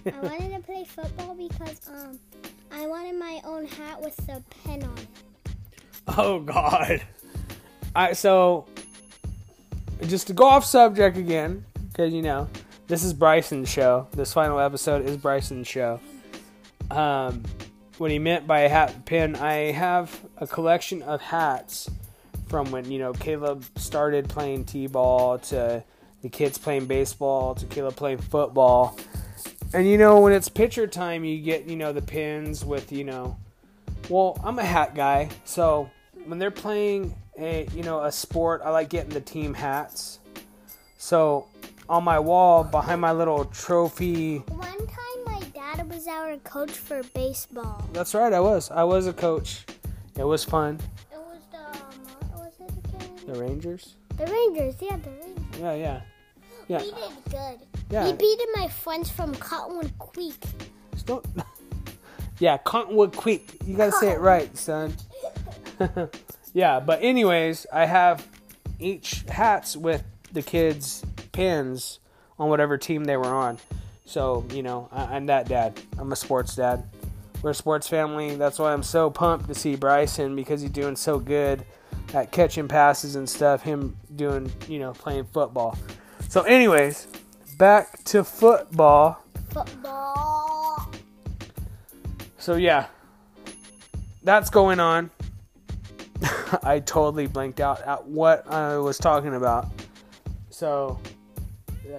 I 0.06 0.11
wanted 0.23 0.54
to 0.54 0.61
play 0.61 0.85
football 0.85 1.35
because 1.35 1.80
um 1.88 2.18
I 2.73 2.87
wanted 2.87 3.16
my 3.18 3.40
own 3.44 3.66
hat 3.66 4.00
with 4.02 4.16
the 4.16 4.42
pen 4.64 4.82
on 4.82 4.99
it. 4.99 5.06
Oh 6.16 6.40
God. 6.40 7.02
I 7.94 8.12
so 8.14 8.66
just 10.06 10.26
to 10.28 10.32
go 10.32 10.47
off 10.47 10.64
subject 10.64 11.16
again, 11.16 11.64
because 11.90 12.12
you 12.12 12.23
know 12.23 12.49
this 12.87 13.04
is 13.04 13.12
Bryson's 13.12 13.68
show. 13.68 14.06
This 14.12 14.32
final 14.32 14.58
episode 14.58 15.06
is 15.06 15.16
Bryson's 15.16 15.68
show. 15.68 16.00
Um, 16.90 17.42
what 17.99 18.11
he 18.11 18.18
meant 18.18 18.47
by 18.47 18.61
a 18.61 18.68
hat 18.68 19.04
pin. 19.04 19.37
I 19.37 19.73
have 19.73 20.25
a 20.37 20.47
collection 20.47 21.02
of 21.02 21.21
hats 21.21 21.90
from 22.49 22.71
when 22.71 22.90
you 22.90 22.99
know 22.99 23.12
Caleb 23.12 23.64
started 23.76 24.28
playing 24.28 24.64
t-ball 24.64 25.38
to 25.38 25.83
the 26.23 26.28
kids 26.28 26.59
playing 26.59 26.87
baseball 26.87 27.54
to 27.54 27.66
Caleb 27.66 27.97
playing 27.97 28.18
football. 28.18 28.99
And 29.73 29.87
you 29.87 29.99
know 29.99 30.21
when 30.21 30.33
it's 30.33 30.49
pitcher 30.49 30.87
time, 30.87 31.25
you 31.25 31.38
get 31.40 31.68
you 31.68 31.76
know 31.76 31.92
the 31.92 32.02
pins 32.02 32.64
with 32.64 32.92
you 32.92 33.04
know. 33.04 33.37
Well, 34.09 34.40
I'm 34.42 34.59
a 34.59 34.64
hat 34.64 34.95
guy, 34.95 35.28
so 35.45 35.90
when 36.25 36.38
they're 36.38 36.50
playing 36.50 37.14
a 37.38 37.68
you 37.75 37.83
know 37.83 38.04
a 38.04 38.12
sport, 38.12 38.62
I 38.64 38.71
like 38.71 38.88
getting 38.88 39.11
the 39.11 39.21
team 39.21 39.54
hats. 39.54 40.21
So 40.97 41.47
on 41.88 42.04
my 42.04 42.18
wall 42.18 42.64
behind 42.64 43.00
my 43.00 43.12
little 43.12 43.45
trophy. 43.47 44.38
One 44.38 44.87
time, 44.87 45.07
was 45.88 46.07
our 46.07 46.37
coach 46.38 46.71
for 46.71 47.02
baseball. 47.14 47.88
That's 47.92 48.14
right, 48.14 48.33
I 48.33 48.40
was. 48.40 48.71
I 48.71 48.85
was 48.85 49.07
a 49.07 49.12
coach. 49.12 49.64
It 50.16 50.25
was 50.25 50.45
fun. 50.45 50.78
It 51.12 51.18
was 51.18 51.40
the 51.50 51.59
um, 51.59 51.75
what 52.33 52.45
was 52.45 52.54
it 52.61 52.71
again? 52.85 53.11
The 53.26 53.40
Rangers. 53.40 53.95
The 54.16 54.26
Rangers. 54.26 54.75
Yeah, 54.80 54.97
the 54.97 55.11
Rangers. 55.11 55.61
Yeah, 55.61 55.75
yeah, 55.75 56.00
yeah. 56.68 56.78
We 56.78 56.90
did 56.90 57.30
good. 57.30 57.66
Yeah. 57.90 58.04
We 58.04 58.12
beat 58.12 58.40
my 58.54 58.68
friends 58.68 59.11
from 59.11 59.35
Cottonwood 59.37 59.92
Creek. 59.99 60.42
Don't. 61.07 61.25
yeah, 62.38 62.59
Cottonwood 62.59 63.16
Creek. 63.16 63.57
You 63.64 63.76
gotta 63.76 63.92
say 63.92 64.12
it 64.12 64.21
right, 64.21 64.54
son. 64.57 64.95
yeah, 66.52 66.80
but 66.80 67.02
anyways, 67.02 67.66
I 67.73 67.87
have 67.87 68.26
each 68.78 69.25
hats 69.28 69.76
with 69.76 70.04
the 70.33 70.42
kids' 70.42 71.02
pins 71.33 72.00
on 72.38 72.50
whatever 72.50 72.76
team 72.76 73.04
they 73.04 73.16
were 73.16 73.26
on. 73.26 73.59
So 74.08 74.46
you 74.54 74.62
know, 74.62 74.88
I, 74.90 75.16
I'm 75.16 75.26
that 75.26 75.48
dad. 75.48 75.78
I'm 75.98 76.10
a 76.12 76.16
sports 76.16 76.56
dad. 76.56 76.82
We're 77.42 77.50
a 77.50 77.54
sports 77.54 77.86
family. 77.86 78.36
That's 78.36 78.58
why 78.58 78.72
I'm 78.72 78.82
so 78.82 79.10
pumped 79.10 79.48
to 79.48 79.54
see 79.54 79.76
Bryson 79.76 80.34
because 80.34 80.62
he's 80.62 80.70
doing 80.70 80.96
so 80.96 81.18
good 81.18 81.62
at 82.14 82.32
catching 82.32 82.68
passes 82.68 83.16
and 83.16 83.28
stuff. 83.28 83.62
Him 83.62 83.98
doing, 84.16 84.50
you 84.66 84.78
know, 84.78 84.92
playing 84.94 85.26
football. 85.26 85.78
So, 86.30 86.40
anyways, 86.42 87.06
back 87.58 88.02
to 88.04 88.24
football. 88.24 89.22
Football. 89.50 90.90
So 92.38 92.54
yeah, 92.54 92.86
that's 94.22 94.48
going 94.48 94.80
on. 94.80 95.10
I 96.62 96.80
totally 96.80 97.26
blanked 97.26 97.60
out 97.60 97.82
at 97.82 98.06
what 98.06 98.50
I 98.50 98.78
was 98.78 98.96
talking 98.96 99.34
about. 99.34 99.66
So 100.48 100.98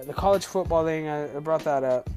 the 0.06 0.14
college 0.14 0.46
football 0.46 0.84
thing, 0.84 1.08
I, 1.08 1.36
I 1.36 1.40
brought 1.40 1.64
that 1.64 1.84
up. 1.84 2.08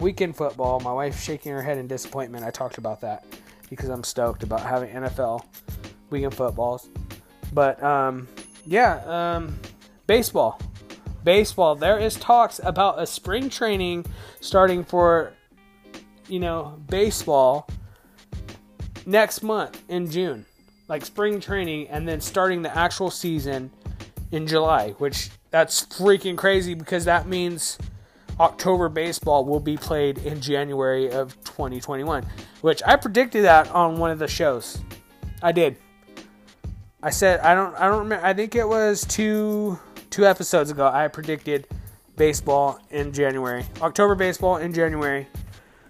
Weekend 0.00 0.36
football. 0.36 0.80
My 0.80 0.92
wife 0.92 1.20
shaking 1.20 1.52
her 1.52 1.62
head 1.62 1.78
in 1.78 1.86
disappointment. 1.86 2.44
I 2.44 2.50
talked 2.50 2.78
about 2.78 3.00
that 3.00 3.24
because 3.70 3.88
I'm 3.88 4.04
stoked 4.04 4.42
about 4.42 4.60
having 4.60 4.90
NFL 4.90 5.44
weekend 6.10 6.34
footballs. 6.34 6.88
But 7.52 7.82
um, 7.82 8.28
yeah, 8.66 9.02
um, 9.06 9.58
baseball. 10.06 10.60
Baseball. 11.24 11.74
There 11.74 11.98
is 11.98 12.16
talks 12.16 12.60
about 12.62 13.00
a 13.00 13.06
spring 13.06 13.48
training 13.48 14.04
starting 14.40 14.84
for 14.84 15.32
you 16.28 16.40
know, 16.40 16.78
baseball 16.88 17.68
next 19.04 19.42
month 19.42 19.82
in 19.88 20.10
June, 20.10 20.44
like 20.88 21.04
spring 21.04 21.40
training, 21.40 21.88
and 21.88 22.06
then 22.08 22.20
starting 22.20 22.62
the 22.62 22.76
actual 22.76 23.10
season 23.10 23.70
in 24.32 24.46
July, 24.46 24.90
which 24.92 25.30
that's 25.50 25.84
freaking 25.86 26.36
crazy 26.36 26.74
because 26.74 27.04
that 27.04 27.26
means 27.26 27.78
October 28.38 28.88
baseball 28.88 29.44
will 29.44 29.60
be 29.60 29.76
played 29.76 30.18
in 30.18 30.40
January 30.40 31.10
of 31.10 31.42
2021, 31.44 32.26
which 32.60 32.82
I 32.84 32.96
predicted 32.96 33.44
that 33.44 33.70
on 33.70 33.98
one 33.98 34.10
of 34.10 34.18
the 34.18 34.28
shows. 34.28 34.78
I 35.42 35.52
did. 35.52 35.76
I 37.02 37.10
said 37.10 37.40
I 37.40 37.54
don't 37.54 37.74
I 37.76 37.86
don't 37.86 38.00
remember 38.00 38.24
I 38.24 38.34
think 38.34 38.54
it 38.54 38.66
was 38.66 39.04
two 39.04 39.78
two 40.10 40.26
episodes 40.26 40.70
ago 40.70 40.86
I 40.86 41.08
predicted 41.08 41.66
baseball 42.16 42.80
in 42.90 43.12
January. 43.12 43.64
October 43.80 44.14
baseball 44.14 44.56
in 44.56 44.72
January. 44.72 45.26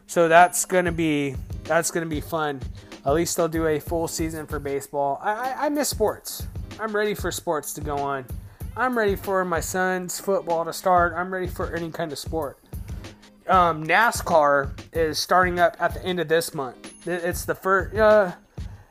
So 0.07 0.28
that's 0.28 0.64
gonna 0.64 0.92
be 0.92 1.35
that's 1.64 1.90
gonna 1.90 2.07
be 2.07 2.20
fun. 2.20 2.61
At 3.04 3.14
least 3.14 3.37
they'll 3.37 3.48
do 3.48 3.66
a 3.66 3.80
full 3.80 4.09
season 4.09 4.46
for 4.46 4.59
baseball. 4.59 5.20
I, 5.22 5.33
I, 5.33 5.66
I 5.66 5.68
miss 5.68 5.88
sports. 5.88 6.46
I'm 6.78 6.94
ready 6.94 7.14
for 7.14 7.30
sports 7.30 7.72
to 7.74 7.80
go 7.80 7.96
on. 7.98 8.26
I'm 8.76 8.96
ready 8.96 9.16
for 9.16 9.44
my 9.44 9.60
son's 9.60 10.20
football 10.20 10.64
to 10.64 10.72
start. 10.72 11.14
I'm 11.16 11.32
ready 11.32 11.46
for 11.46 11.74
any 11.74 11.90
kind 11.90 12.12
of 12.12 12.18
sport. 12.18 12.58
Um, 13.48 13.86
NASCAR 13.86 14.70
is 14.92 15.18
starting 15.18 15.58
up 15.58 15.76
at 15.80 15.94
the 15.94 16.04
end 16.04 16.20
of 16.20 16.28
this 16.28 16.52
month. 16.52 17.06
It's 17.06 17.44
the 17.44 17.54
first. 17.54 17.94
Uh, 17.96 18.32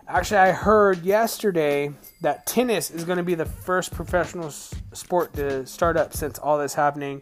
actually, 0.07 0.37
I 0.39 0.51
heard 0.53 1.03
yesterday 1.03 1.91
that 2.21 2.45
tennis 2.47 2.89
is 2.89 3.03
going 3.03 3.17
to 3.17 3.23
be 3.23 3.35
the 3.35 3.45
first 3.45 3.93
professional 3.93 4.47
s- 4.47 4.73
sport 4.93 5.33
to 5.33 5.65
start 5.67 5.97
up 5.97 6.13
since 6.13 6.39
all 6.39 6.57
this 6.57 6.73
happening. 6.73 7.21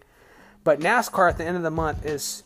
But 0.64 0.80
NASCAR 0.80 1.30
at 1.32 1.38
the 1.38 1.44
end 1.46 1.58
of 1.58 1.64
the 1.64 1.72
month 1.72 2.06
is 2.06 2.44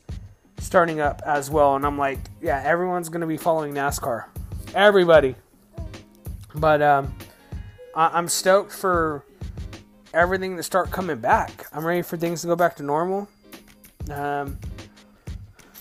starting 0.57 0.99
up 0.99 1.21
as 1.25 1.51
well, 1.51 1.75
and 1.75 1.85
I'm 1.85 1.97
like, 1.97 2.19
yeah, 2.41 2.61
everyone's 2.65 3.09
going 3.09 3.21
to 3.21 3.27
be 3.27 3.37
following 3.37 3.73
NASCAR. 3.73 4.25
Everybody. 4.73 5.35
But 6.55 6.81
um, 6.81 7.13
I- 7.93 8.09
I'm 8.17 8.29
stoked 8.29 8.71
for 8.71 9.23
everything 10.13 10.57
to 10.57 10.63
start 10.63 10.91
coming 10.91 11.19
back. 11.19 11.67
I'm 11.73 11.85
ready 11.85 12.01
for 12.01 12.17
things 12.17 12.41
to 12.41 12.47
go 12.47 12.55
back 12.55 12.75
to 12.77 12.83
normal. 12.83 13.27
Um, 14.09 14.57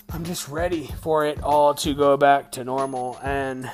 I'm 0.09 0.23
just 0.23 0.47
ready 0.47 0.89
for 1.01 1.25
it 1.25 1.41
all 1.43 1.73
to 1.75 1.93
go 1.93 2.17
back 2.17 2.51
to 2.53 2.63
normal, 2.63 3.19
and 3.23 3.69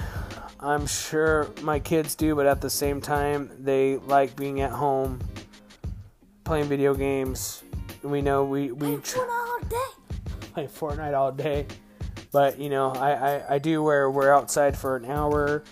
I'm 0.60 0.88
sure 0.88 1.50
my 1.62 1.80
kids 1.80 2.16
do, 2.16 2.36
but 2.36 2.46
at 2.46 2.62
the 2.62 2.70
same 2.70 3.02
time, 3.02 3.52
they 3.60 3.98
like 3.98 4.36
being 4.36 4.62
at 4.62 4.72
home, 4.72 5.20
playing 6.44 6.66
video 6.66 6.94
games. 6.94 7.64
We 8.02 8.22
know 8.22 8.44
we 8.46 8.72
we 8.72 8.98
tr- 8.98 9.20
play 10.54 10.68
Fortnite 10.68 11.16
all 11.18 11.32
day, 11.32 11.68
but 12.32 12.60
you 12.60 12.70
know 12.70 12.92
I 12.92 13.12
I, 13.12 13.56
I 13.56 13.58
do 13.60 13.84
where 13.84 14.10
we're 14.10 14.34
outside 14.34 14.78
for 14.78 14.96
an 14.96 15.06
hour. 15.06 15.64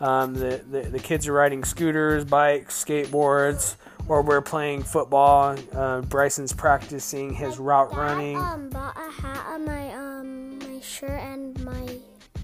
Um, 0.00 0.34
the, 0.34 0.62
the 0.70 0.82
the 0.82 0.98
kids 0.98 1.28
are 1.28 1.32
riding 1.32 1.62
scooters, 1.64 2.24
bikes, 2.24 2.82
skateboards, 2.84 3.76
or 4.10 4.22
we're 4.22 4.42
playing 4.42 4.82
football. 4.82 5.56
Uh, 5.72 6.00
Bryson's 6.00 6.52
practicing 6.52 7.32
his 7.32 7.58
route 7.58 7.94
running. 7.94 8.36
I 8.36 8.54
um 8.54 8.68
bought 8.68 8.96
a 8.96 9.08
hat 9.22 9.46
on 9.46 9.64
my 9.64 9.94
um 9.94 10.58
my 10.58 10.80
shirt 10.80 11.20
and 11.20 11.58
my 11.64 11.96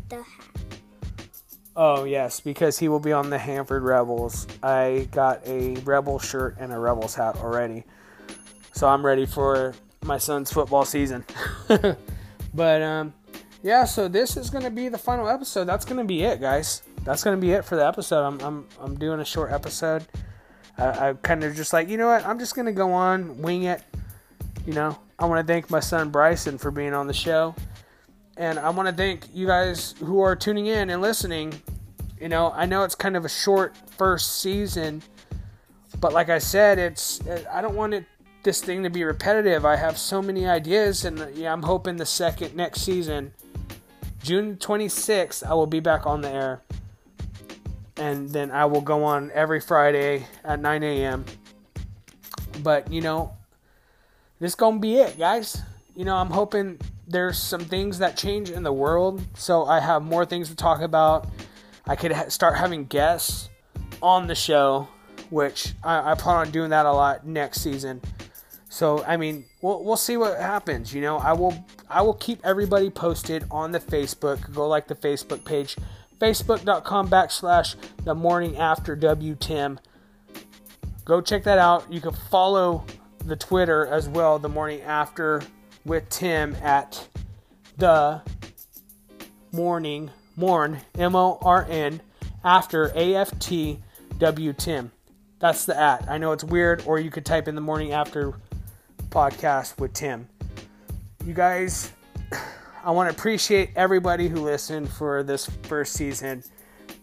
the 0.09 0.23
hat. 0.23 0.47
Oh 1.75 2.05
yes, 2.05 2.39
because 2.39 2.79
he 2.79 2.89
will 2.89 3.01
be 3.01 3.13
on 3.13 3.31
the 3.31 3.39
Hanford 3.39 3.83
Rebels. 3.83 4.47
I 4.63 5.09
got 5.11 5.45
a 5.45 5.75
Rebel 5.79 6.21
shirt 6.21 6.57
and 6.61 6.73
a 6.73 6.79
Rebels 6.79 7.17
hat 7.17 7.37
already, 7.39 7.83
so 8.73 8.87
I'm 8.87 9.05
ready 9.05 9.27
for 9.27 9.75
my 10.05 10.19
son's 10.19 10.53
football 10.53 10.85
season. 10.85 11.25
but 12.55 12.81
um, 12.81 13.13
yeah, 13.65 13.87
so 13.87 14.07
this 14.07 14.37
is 14.37 14.51
gonna 14.51 14.71
be 14.71 14.89
the 14.89 14.99
final 14.99 15.29
episode. 15.29 15.65
That's 15.65 15.85
gonna 15.85 16.05
be 16.05 16.23
it, 16.23 16.41
guys. 16.41 16.85
That's 17.03 17.25
gonna 17.25 17.39
be 17.39 17.51
it 17.51 17.65
for 17.65 17.75
the 17.75 17.85
episode. 17.85 18.25
I'm 18.25 18.41
I'm 18.41 18.69
I'm 18.81 18.97
doing 18.97 19.19
a 19.19 19.25
short 19.25 19.51
episode. 19.51 20.07
I, 20.79 21.09
I 21.09 21.13
kind 21.15 21.45
of 21.45 21.55
just 21.55 21.73
like 21.73 21.89
you 21.89 21.97
know 21.97 22.09
what? 22.09 22.27
I'm 22.27 22.39
just 22.39 22.55
gonna 22.55 22.73
go 22.73 22.93
on 22.93 23.41
wing 23.43 23.65
it. 23.65 23.83
You 24.67 24.73
know, 24.73 24.99
I 25.19 25.27
want 25.27 25.47
to 25.47 25.53
thank 25.53 25.71
my 25.71 25.81
son 25.81 26.11
Bryson 26.11 26.59
for 26.59 26.71
being 26.71 26.93
on 26.93 27.07
the 27.07 27.15
show. 27.15 27.55
And 28.37 28.59
I 28.59 28.69
want 28.71 28.89
to 28.89 28.95
thank 28.95 29.25
you 29.33 29.47
guys 29.47 29.95
who 29.99 30.21
are 30.21 30.37
tuning 30.37 30.67
in 30.67 30.91
and 30.91 31.01
listening. 31.01 31.55
You 32.21 32.29
know, 32.29 32.53
I 32.55 32.67
know 32.67 32.83
it's 32.83 32.95
kind 32.95 33.17
of 33.17 33.25
a 33.25 33.29
short 33.29 33.77
first 33.97 34.41
season, 34.41 35.03
but 36.01 36.13
like 36.13 36.29
I 36.29 36.39
said, 36.39 36.79
it's 36.79 37.21
I 37.51 37.61
don't 37.61 37.75
want 37.75 37.95
it 37.95 38.05
this 38.43 38.61
thing 38.61 38.85
to 38.85 38.91
be 38.91 39.05
repetitive. 39.05 39.65
I 39.65 39.77
have 39.77 39.99
so 39.99 40.23
many 40.23 40.47
ideas, 40.47 41.05
and 41.05 41.35
yeah, 41.35 41.53
I'm 41.53 41.63
hoping 41.63 41.97
the 41.97 42.07
second 42.07 42.55
next 42.55 42.83
season, 42.83 43.33
June 44.23 44.57
26th, 44.57 45.45
I 45.45 45.53
will 45.55 45.67
be 45.67 45.81
back 45.81 46.07
on 46.07 46.21
the 46.21 46.31
air, 46.31 46.63
and 47.97 48.29
then 48.31 48.51
I 48.51 48.65
will 48.67 48.81
go 48.81 49.05
on 49.05 49.31
every 49.33 49.61
Friday 49.61 50.27
at 50.45 50.61
9 50.61 50.83
a.m. 50.83 51.25
But 52.63 52.91
you 52.93 53.01
know, 53.01 53.33
this 54.39 54.55
gonna 54.55 54.79
be 54.79 54.97
it, 54.97 55.19
guys. 55.19 55.63
You 55.95 56.05
know, 56.05 56.17
I'm 56.17 56.31
hoping 56.31 56.79
there's 57.07 57.39
some 57.39 57.61
things 57.61 57.99
that 57.99 58.17
change 58.17 58.51
in 58.51 58.63
the 58.63 58.73
world, 58.73 59.23
so 59.35 59.65
I 59.65 59.81
have 59.81 60.03
more 60.03 60.27
things 60.27 60.49
to 60.49 60.57
talk 60.57 60.81
about. 60.81 61.29
I 61.87 61.97
could 61.97 62.13
ha- 62.13 62.29
start 62.29 62.57
having 62.57 62.85
guests 62.85 63.49
on 64.03 64.27
the 64.27 64.35
show, 64.35 64.89
which 65.31 65.75
I, 65.83 66.13
I 66.13 66.15
plan 66.15 66.37
on 66.37 66.51
doing 66.51 66.71
that 66.71 66.85
a 66.85 66.93
lot 66.93 67.27
next 67.27 67.61
season. 67.63 68.01
So 68.69 69.03
I 69.05 69.17
mean, 69.17 69.47
we'll 69.63 69.83
we'll 69.83 69.97
see 69.97 70.17
what 70.17 70.39
happens. 70.39 70.93
You 70.93 71.01
know, 71.01 71.17
I 71.17 71.33
will 71.33 71.65
I 71.89 72.03
will 72.03 72.15
keep 72.15 72.45
everybody 72.45 72.91
posted 72.91 73.45
on 73.51 73.73
the 73.73 73.81
Facebook. 73.81 74.53
Go 74.53 74.69
like 74.69 74.87
the 74.87 74.95
Facebook 74.95 75.45
page, 75.45 75.77
facebook.com 76.21 77.09
backslash 77.09 77.77
the 78.05 78.15
morning 78.15 78.57
after 78.57 78.97
W 78.97 79.37
Tim. 79.39 79.79
Go 81.05 81.21
check 81.21 81.45
that 81.45 81.59
out. 81.59 81.91
You 81.93 82.01
can 82.01 82.15
follow 82.31 82.85
the 83.25 83.37
Twitter 83.37 83.87
as 83.87 84.09
well, 84.09 84.39
the 84.39 84.49
morning 84.49 84.81
after 84.83 85.43
with 85.85 86.09
Tim 86.09 86.57
at 86.57 87.07
the 87.77 88.23
morning, 89.53 90.11
morn, 90.37 90.81
M 90.99 91.15
O 91.15 91.39
R 91.43 91.67
N, 91.69 92.01
after 92.45 92.91
A 92.95 93.15
F 93.15 93.39
T 93.39 93.79
W 94.19 94.53
Tim. 94.53 94.91
That's 95.39 95.67
the 95.67 95.79
at. 95.79 96.09
I 96.09 96.19
know 96.19 96.33
it's 96.33 96.45
weird, 96.45 96.83
or 96.87 96.99
you 96.99 97.11
could 97.11 97.27
type 97.27 97.47
in 97.47 97.55
the 97.55 97.61
morning 97.61 97.93
after 97.93 98.35
podcast 99.11 99.79
with 99.79 99.93
Tim. 99.93 100.29
You 101.25 101.35
guys, 101.35 101.93
I 102.87 102.91
want 102.91 103.11
to 103.11 103.17
appreciate 103.17 103.71
everybody 103.75 104.29
who 104.29 104.43
listened 104.43 104.89
for 104.89 105.25
this 105.25 105.47
first 105.65 105.95
season. 105.95 106.45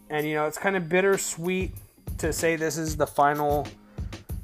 And, 0.09 0.25
you 0.25 0.33
know, 0.33 0.45
it's 0.45 0.57
kind 0.57 0.77
of 0.77 0.87
bittersweet 0.87 1.73
to 2.19 2.31
say 2.31 2.55
this 2.55 2.77
is 2.77 2.95
the 2.95 3.05
final, 3.05 3.67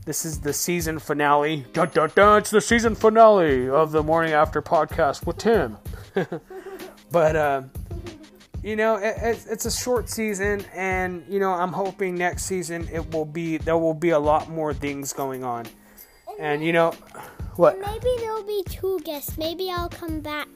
this 0.05 0.25
is 0.25 0.41
the 0.41 0.51
season 0.51 0.99
finale. 0.99 1.65
Dun, 1.71 1.91
dun, 1.93 2.11
dun, 2.13 2.39
it's 2.39 2.49
the 2.49 2.59
season 2.59 2.93
finale 2.93 3.69
of 3.69 3.93
the 3.93 4.03
Morning 4.03 4.33
After 4.33 4.61
podcast 4.61 5.25
with 5.25 5.37
Tim. 5.37 5.77
but, 7.09 7.35
uh, 7.37 7.61
you 8.61 8.75
know, 8.75 8.97
it, 8.97 9.15
it, 9.21 9.45
it's 9.49 9.65
a 9.65 9.71
short 9.71 10.09
season, 10.09 10.65
and, 10.75 11.23
you 11.29 11.39
know, 11.39 11.53
I'm 11.53 11.71
hoping 11.71 12.15
next 12.15 12.47
season 12.47 12.85
it 12.91 13.13
will 13.13 13.23
be, 13.23 13.55
there 13.55 13.77
will 13.77 13.93
be 13.93 14.09
a 14.09 14.19
lot 14.19 14.49
more 14.49 14.73
things 14.73 15.13
going 15.13 15.45
on. 15.45 15.67
And, 16.37 16.61
you 16.61 16.73
know, 16.73 16.91
what? 17.55 17.79
Maybe 17.79 18.09
there'll 18.17 18.43
be 18.43 18.61
two 18.67 18.99
guests. 19.05 19.37
Maybe 19.37 19.71
I'll 19.71 19.87
come 19.87 20.19
back 20.19 20.49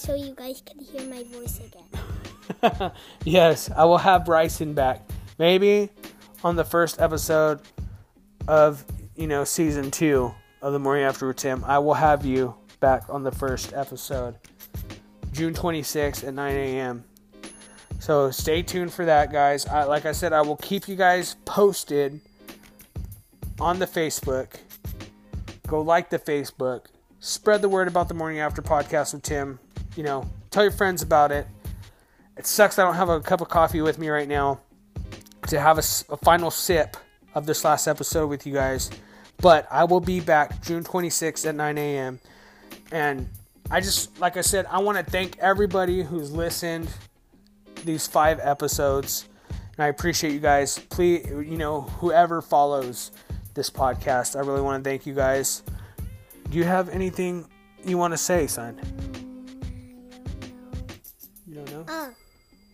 so 0.00 0.14
you 0.14 0.34
guys 0.34 0.62
can 0.64 0.78
hear 0.78 1.02
my 1.08 1.22
voice 1.24 1.60
again. 1.60 2.92
yes, 3.24 3.70
I 3.76 3.84
will 3.84 3.98
have 3.98 4.24
Bryson 4.24 4.74
back. 4.74 5.08
Maybe 5.38 5.90
on 6.42 6.56
the 6.56 6.64
first 6.64 7.00
episode 7.00 7.60
of, 8.48 8.84
you 9.16 9.26
know, 9.26 9.44
season 9.44 9.90
two 9.90 10.34
of 10.62 10.72
The 10.72 10.78
Morning 10.78 11.04
After 11.04 11.26
with 11.26 11.36
Tim, 11.36 11.64
I 11.64 11.78
will 11.78 11.94
have 11.94 12.24
you 12.24 12.54
back 12.80 13.04
on 13.08 13.22
the 13.22 13.32
first 13.32 13.72
episode, 13.72 14.36
June 15.32 15.54
26th 15.54 16.26
at 16.26 16.34
9 16.34 16.54
a.m. 16.56 17.04
So 17.98 18.30
stay 18.30 18.62
tuned 18.62 18.92
for 18.92 19.04
that, 19.04 19.30
guys. 19.30 19.66
I, 19.66 19.84
like 19.84 20.06
I 20.06 20.12
said, 20.12 20.32
I 20.32 20.40
will 20.40 20.56
keep 20.56 20.88
you 20.88 20.96
guys 20.96 21.36
posted 21.44 22.20
on 23.60 23.78
the 23.78 23.86
Facebook 23.86 24.56
Go 25.70 25.82
like 25.82 26.10
the 26.10 26.18
Facebook. 26.18 26.86
Spread 27.20 27.62
the 27.62 27.68
word 27.68 27.86
about 27.86 28.08
the 28.08 28.14
Morning 28.14 28.40
After 28.40 28.60
podcast 28.60 29.14
with 29.14 29.22
Tim. 29.22 29.60
You 29.96 30.02
know, 30.02 30.30
tell 30.50 30.62
your 30.62 30.72
friends 30.72 31.02
about 31.02 31.32
it. 31.32 31.46
It 32.36 32.46
sucks 32.46 32.78
I 32.78 32.84
don't 32.84 32.94
have 32.94 33.08
a 33.08 33.20
cup 33.20 33.40
of 33.40 33.48
coffee 33.48 33.82
with 33.82 33.98
me 33.98 34.08
right 34.08 34.28
now 34.28 34.60
to 35.48 35.60
have 35.60 35.78
a, 35.78 35.82
a 36.10 36.16
final 36.16 36.50
sip 36.50 36.96
of 37.34 37.46
this 37.46 37.64
last 37.64 37.86
episode 37.86 38.28
with 38.28 38.46
you 38.46 38.54
guys. 38.54 38.90
But 39.38 39.66
I 39.70 39.84
will 39.84 40.00
be 40.00 40.20
back 40.20 40.62
June 40.62 40.84
26th 40.84 41.46
at 41.46 41.54
9 41.54 41.78
a.m. 41.78 42.20
And 42.92 43.28
I 43.70 43.80
just, 43.80 44.18
like 44.20 44.36
I 44.36 44.42
said, 44.42 44.66
I 44.70 44.80
want 44.80 44.98
to 44.98 45.04
thank 45.04 45.38
everybody 45.38 46.02
who's 46.02 46.30
listened 46.32 46.88
these 47.84 48.06
five 48.06 48.38
episodes. 48.42 49.28
And 49.48 49.84
I 49.84 49.88
appreciate 49.88 50.32
you 50.32 50.40
guys. 50.40 50.78
Please, 50.78 51.26
you 51.28 51.56
know, 51.56 51.82
whoever 51.82 52.42
follows 52.42 53.12
this 53.54 53.70
podcast. 53.70 54.36
I 54.36 54.40
really 54.40 54.60
want 54.60 54.82
to 54.82 54.88
thank 54.88 55.06
you 55.06 55.14
guys. 55.14 55.62
Do 56.50 56.58
you 56.58 56.64
have 56.64 56.88
anything 56.88 57.46
you 57.84 57.96
want 57.96 58.12
to 58.12 58.18
say, 58.18 58.46
son? 58.46 58.80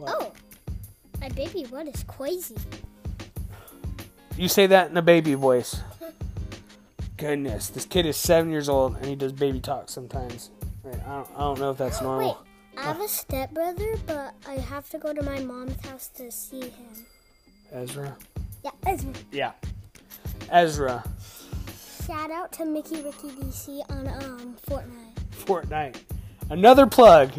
Oh, 0.01 0.33
my 1.21 1.29
baby 1.31 1.67
what 1.71 1.87
is 1.89 2.05
crazy. 2.05 2.57
You 4.37 4.49
say 4.49 4.67
that 4.67 4.91
in 4.91 4.97
a 4.97 5.03
baby 5.03 5.35
voice. 5.35 5.81
Goodness, 7.17 7.69
this 7.69 7.87
kid 7.87 8.05
is 8.05 8.17
seven 8.17 8.51
years 8.51 8.69
old 8.69 8.97
and 8.97 9.07
he 9.07 9.17
does 9.17 9.33
baby 9.33 9.61
talk 9.61 9.89
sometimes. 9.89 10.51
I 10.85 10.91
don't, 10.91 11.29
I 11.35 11.41
don't 11.41 11.59
know 11.59 11.71
if 11.71 11.79
that's 11.79 12.01
normal. 12.03 12.29
Wait, 12.29 12.79
I 12.79 12.83
have 12.83 13.01
a 13.01 13.09
stepbrother, 13.09 13.97
but 14.07 14.35
I 14.47 14.55
have 14.55 14.89
to 14.91 14.99
go 14.99 15.13
to 15.13 15.23
my 15.23 15.41
mom's 15.41 15.85
house 15.87 16.09
to 16.17 16.31
see 16.31 16.61
him. 16.61 17.07
Ezra? 17.73 18.17
Yeah, 18.63 18.71
Ezra. 18.87 19.13
Yeah. 19.33 19.53
Ezra. 20.51 21.03
Shout 22.07 22.31
out 22.31 22.53
to 22.53 22.65
Mickey 22.65 23.03
Ricky 23.03 23.31
DC 23.31 23.91
on 23.91 24.07
um 24.09 24.57
Fortnite. 24.69 25.15
Fortnite. 25.45 25.97
Another 26.51 26.87
plug. 26.87 27.33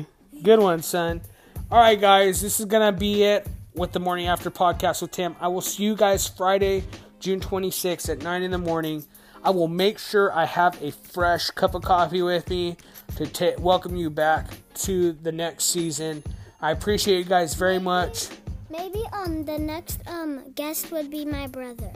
Good 0.44 0.60
one, 0.60 0.82
son. 0.82 1.22
All 1.70 1.80
right, 1.80 2.00
guys, 2.00 2.42
this 2.42 2.60
is 2.60 2.66
gonna 2.66 2.92
be 2.94 3.24
it 3.24 3.48
with 3.76 3.92
the 3.92 4.00
morning 4.00 4.28
after 4.28 4.50
podcast 4.50 5.02
with 5.02 5.12
Tim. 5.12 5.36
I 5.40 5.48
will 5.50 5.62
see 5.62 5.84
you 5.84 5.96
guys 5.96 6.26
Friday, 6.28 6.84
June 7.20 7.40
26th 7.40 8.10
at 8.10 8.22
9 8.22 8.44
in 8.44 8.52
the 8.52 8.58
morning. 8.58 9.04
I 9.44 9.50
will 9.50 9.68
make 9.68 10.00
sure 10.00 10.32
I 10.34 10.46
have 10.46 10.82
a 10.82 10.92
fresh 10.92 11.50
cup 11.52 11.76
of 11.76 11.82
coffee 11.84 12.22
with 12.22 12.50
me 12.50 12.78
to 13.18 13.26
t- 13.28 13.54
welcome 13.60 13.96
you 13.96 14.10
back 14.10 14.48
to 14.76 15.12
the 15.14 15.32
next 15.32 15.66
season. 15.66 16.24
I 16.62 16.72
appreciate 16.72 17.18
you 17.20 17.26
guys 17.26 17.54
very 17.54 17.80
much. 17.80 18.28
Maybe 18.70 19.04
um 19.14 19.44
the 19.44 19.58
next 19.60 20.00
um 20.08 20.52
guest 20.56 20.92
would 20.92 21.10
be 21.10 21.26
my 21.26 21.48
brother. 21.48 21.92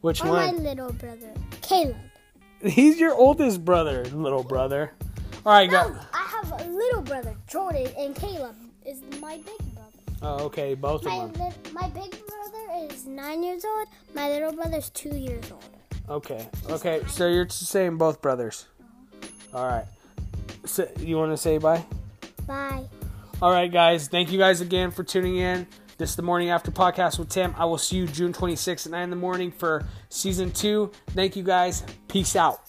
Which 0.00 0.22
or 0.24 0.28
one? 0.30 0.56
my 0.56 0.62
little 0.62 0.92
brother, 0.92 1.32
Caleb. 1.62 1.96
He's 2.64 2.98
your 2.98 3.14
oldest 3.14 3.64
brother, 3.64 4.04
little 4.06 4.42
brother. 4.42 4.92
All 5.44 5.52
right, 5.52 5.70
No, 5.70 5.90
guys. 5.90 6.02
Brother, 7.06 7.34
Jordan, 7.46 7.88
and 7.98 8.14
Caleb 8.14 8.56
is 8.84 9.02
my 9.20 9.36
big 9.38 9.74
brother. 9.74 9.90
Oh, 10.22 10.44
okay, 10.46 10.74
both 10.74 11.04
My 11.04 11.16
of 11.16 11.32
them. 11.34 11.48
li- 11.48 11.72
my 11.72 11.88
big 11.90 12.10
brother 12.10 12.92
is 12.92 13.06
nine 13.06 13.42
years 13.42 13.64
old. 13.64 13.88
My 14.14 14.28
little 14.30 14.52
brother's 14.52 14.90
two 14.90 15.14
years 15.16 15.50
old. 15.50 15.64
Okay, 16.08 16.48
okay. 16.70 17.02
So 17.08 17.28
you're 17.28 17.48
saying 17.48 17.96
both 17.96 18.22
brothers. 18.22 18.66
Uh-huh. 19.52 19.58
All 19.58 19.66
right. 19.68 19.86
So 20.64 20.88
you 21.00 21.16
want 21.16 21.32
to 21.32 21.36
say 21.36 21.58
bye? 21.58 21.84
Bye. 22.46 22.84
All 23.42 23.50
right, 23.52 23.70
guys. 23.70 24.08
Thank 24.08 24.32
you 24.32 24.38
guys 24.38 24.60
again 24.60 24.90
for 24.90 25.04
tuning 25.04 25.36
in. 25.36 25.66
This 25.98 26.10
is 26.10 26.16
the 26.16 26.22
morning 26.22 26.50
after 26.50 26.70
podcast 26.70 27.18
with 27.18 27.28
Tim. 27.28 27.54
I 27.56 27.64
will 27.64 27.78
see 27.78 27.96
you 27.96 28.06
June 28.06 28.32
26th 28.32 28.86
at 28.86 28.92
9 28.92 29.02
in 29.04 29.10
the 29.10 29.16
morning 29.16 29.50
for 29.50 29.84
season 30.10 30.50
two. 30.52 30.90
Thank 31.08 31.36
you 31.36 31.42
guys. 31.42 31.82
Peace 32.08 32.36
out. 32.36 32.60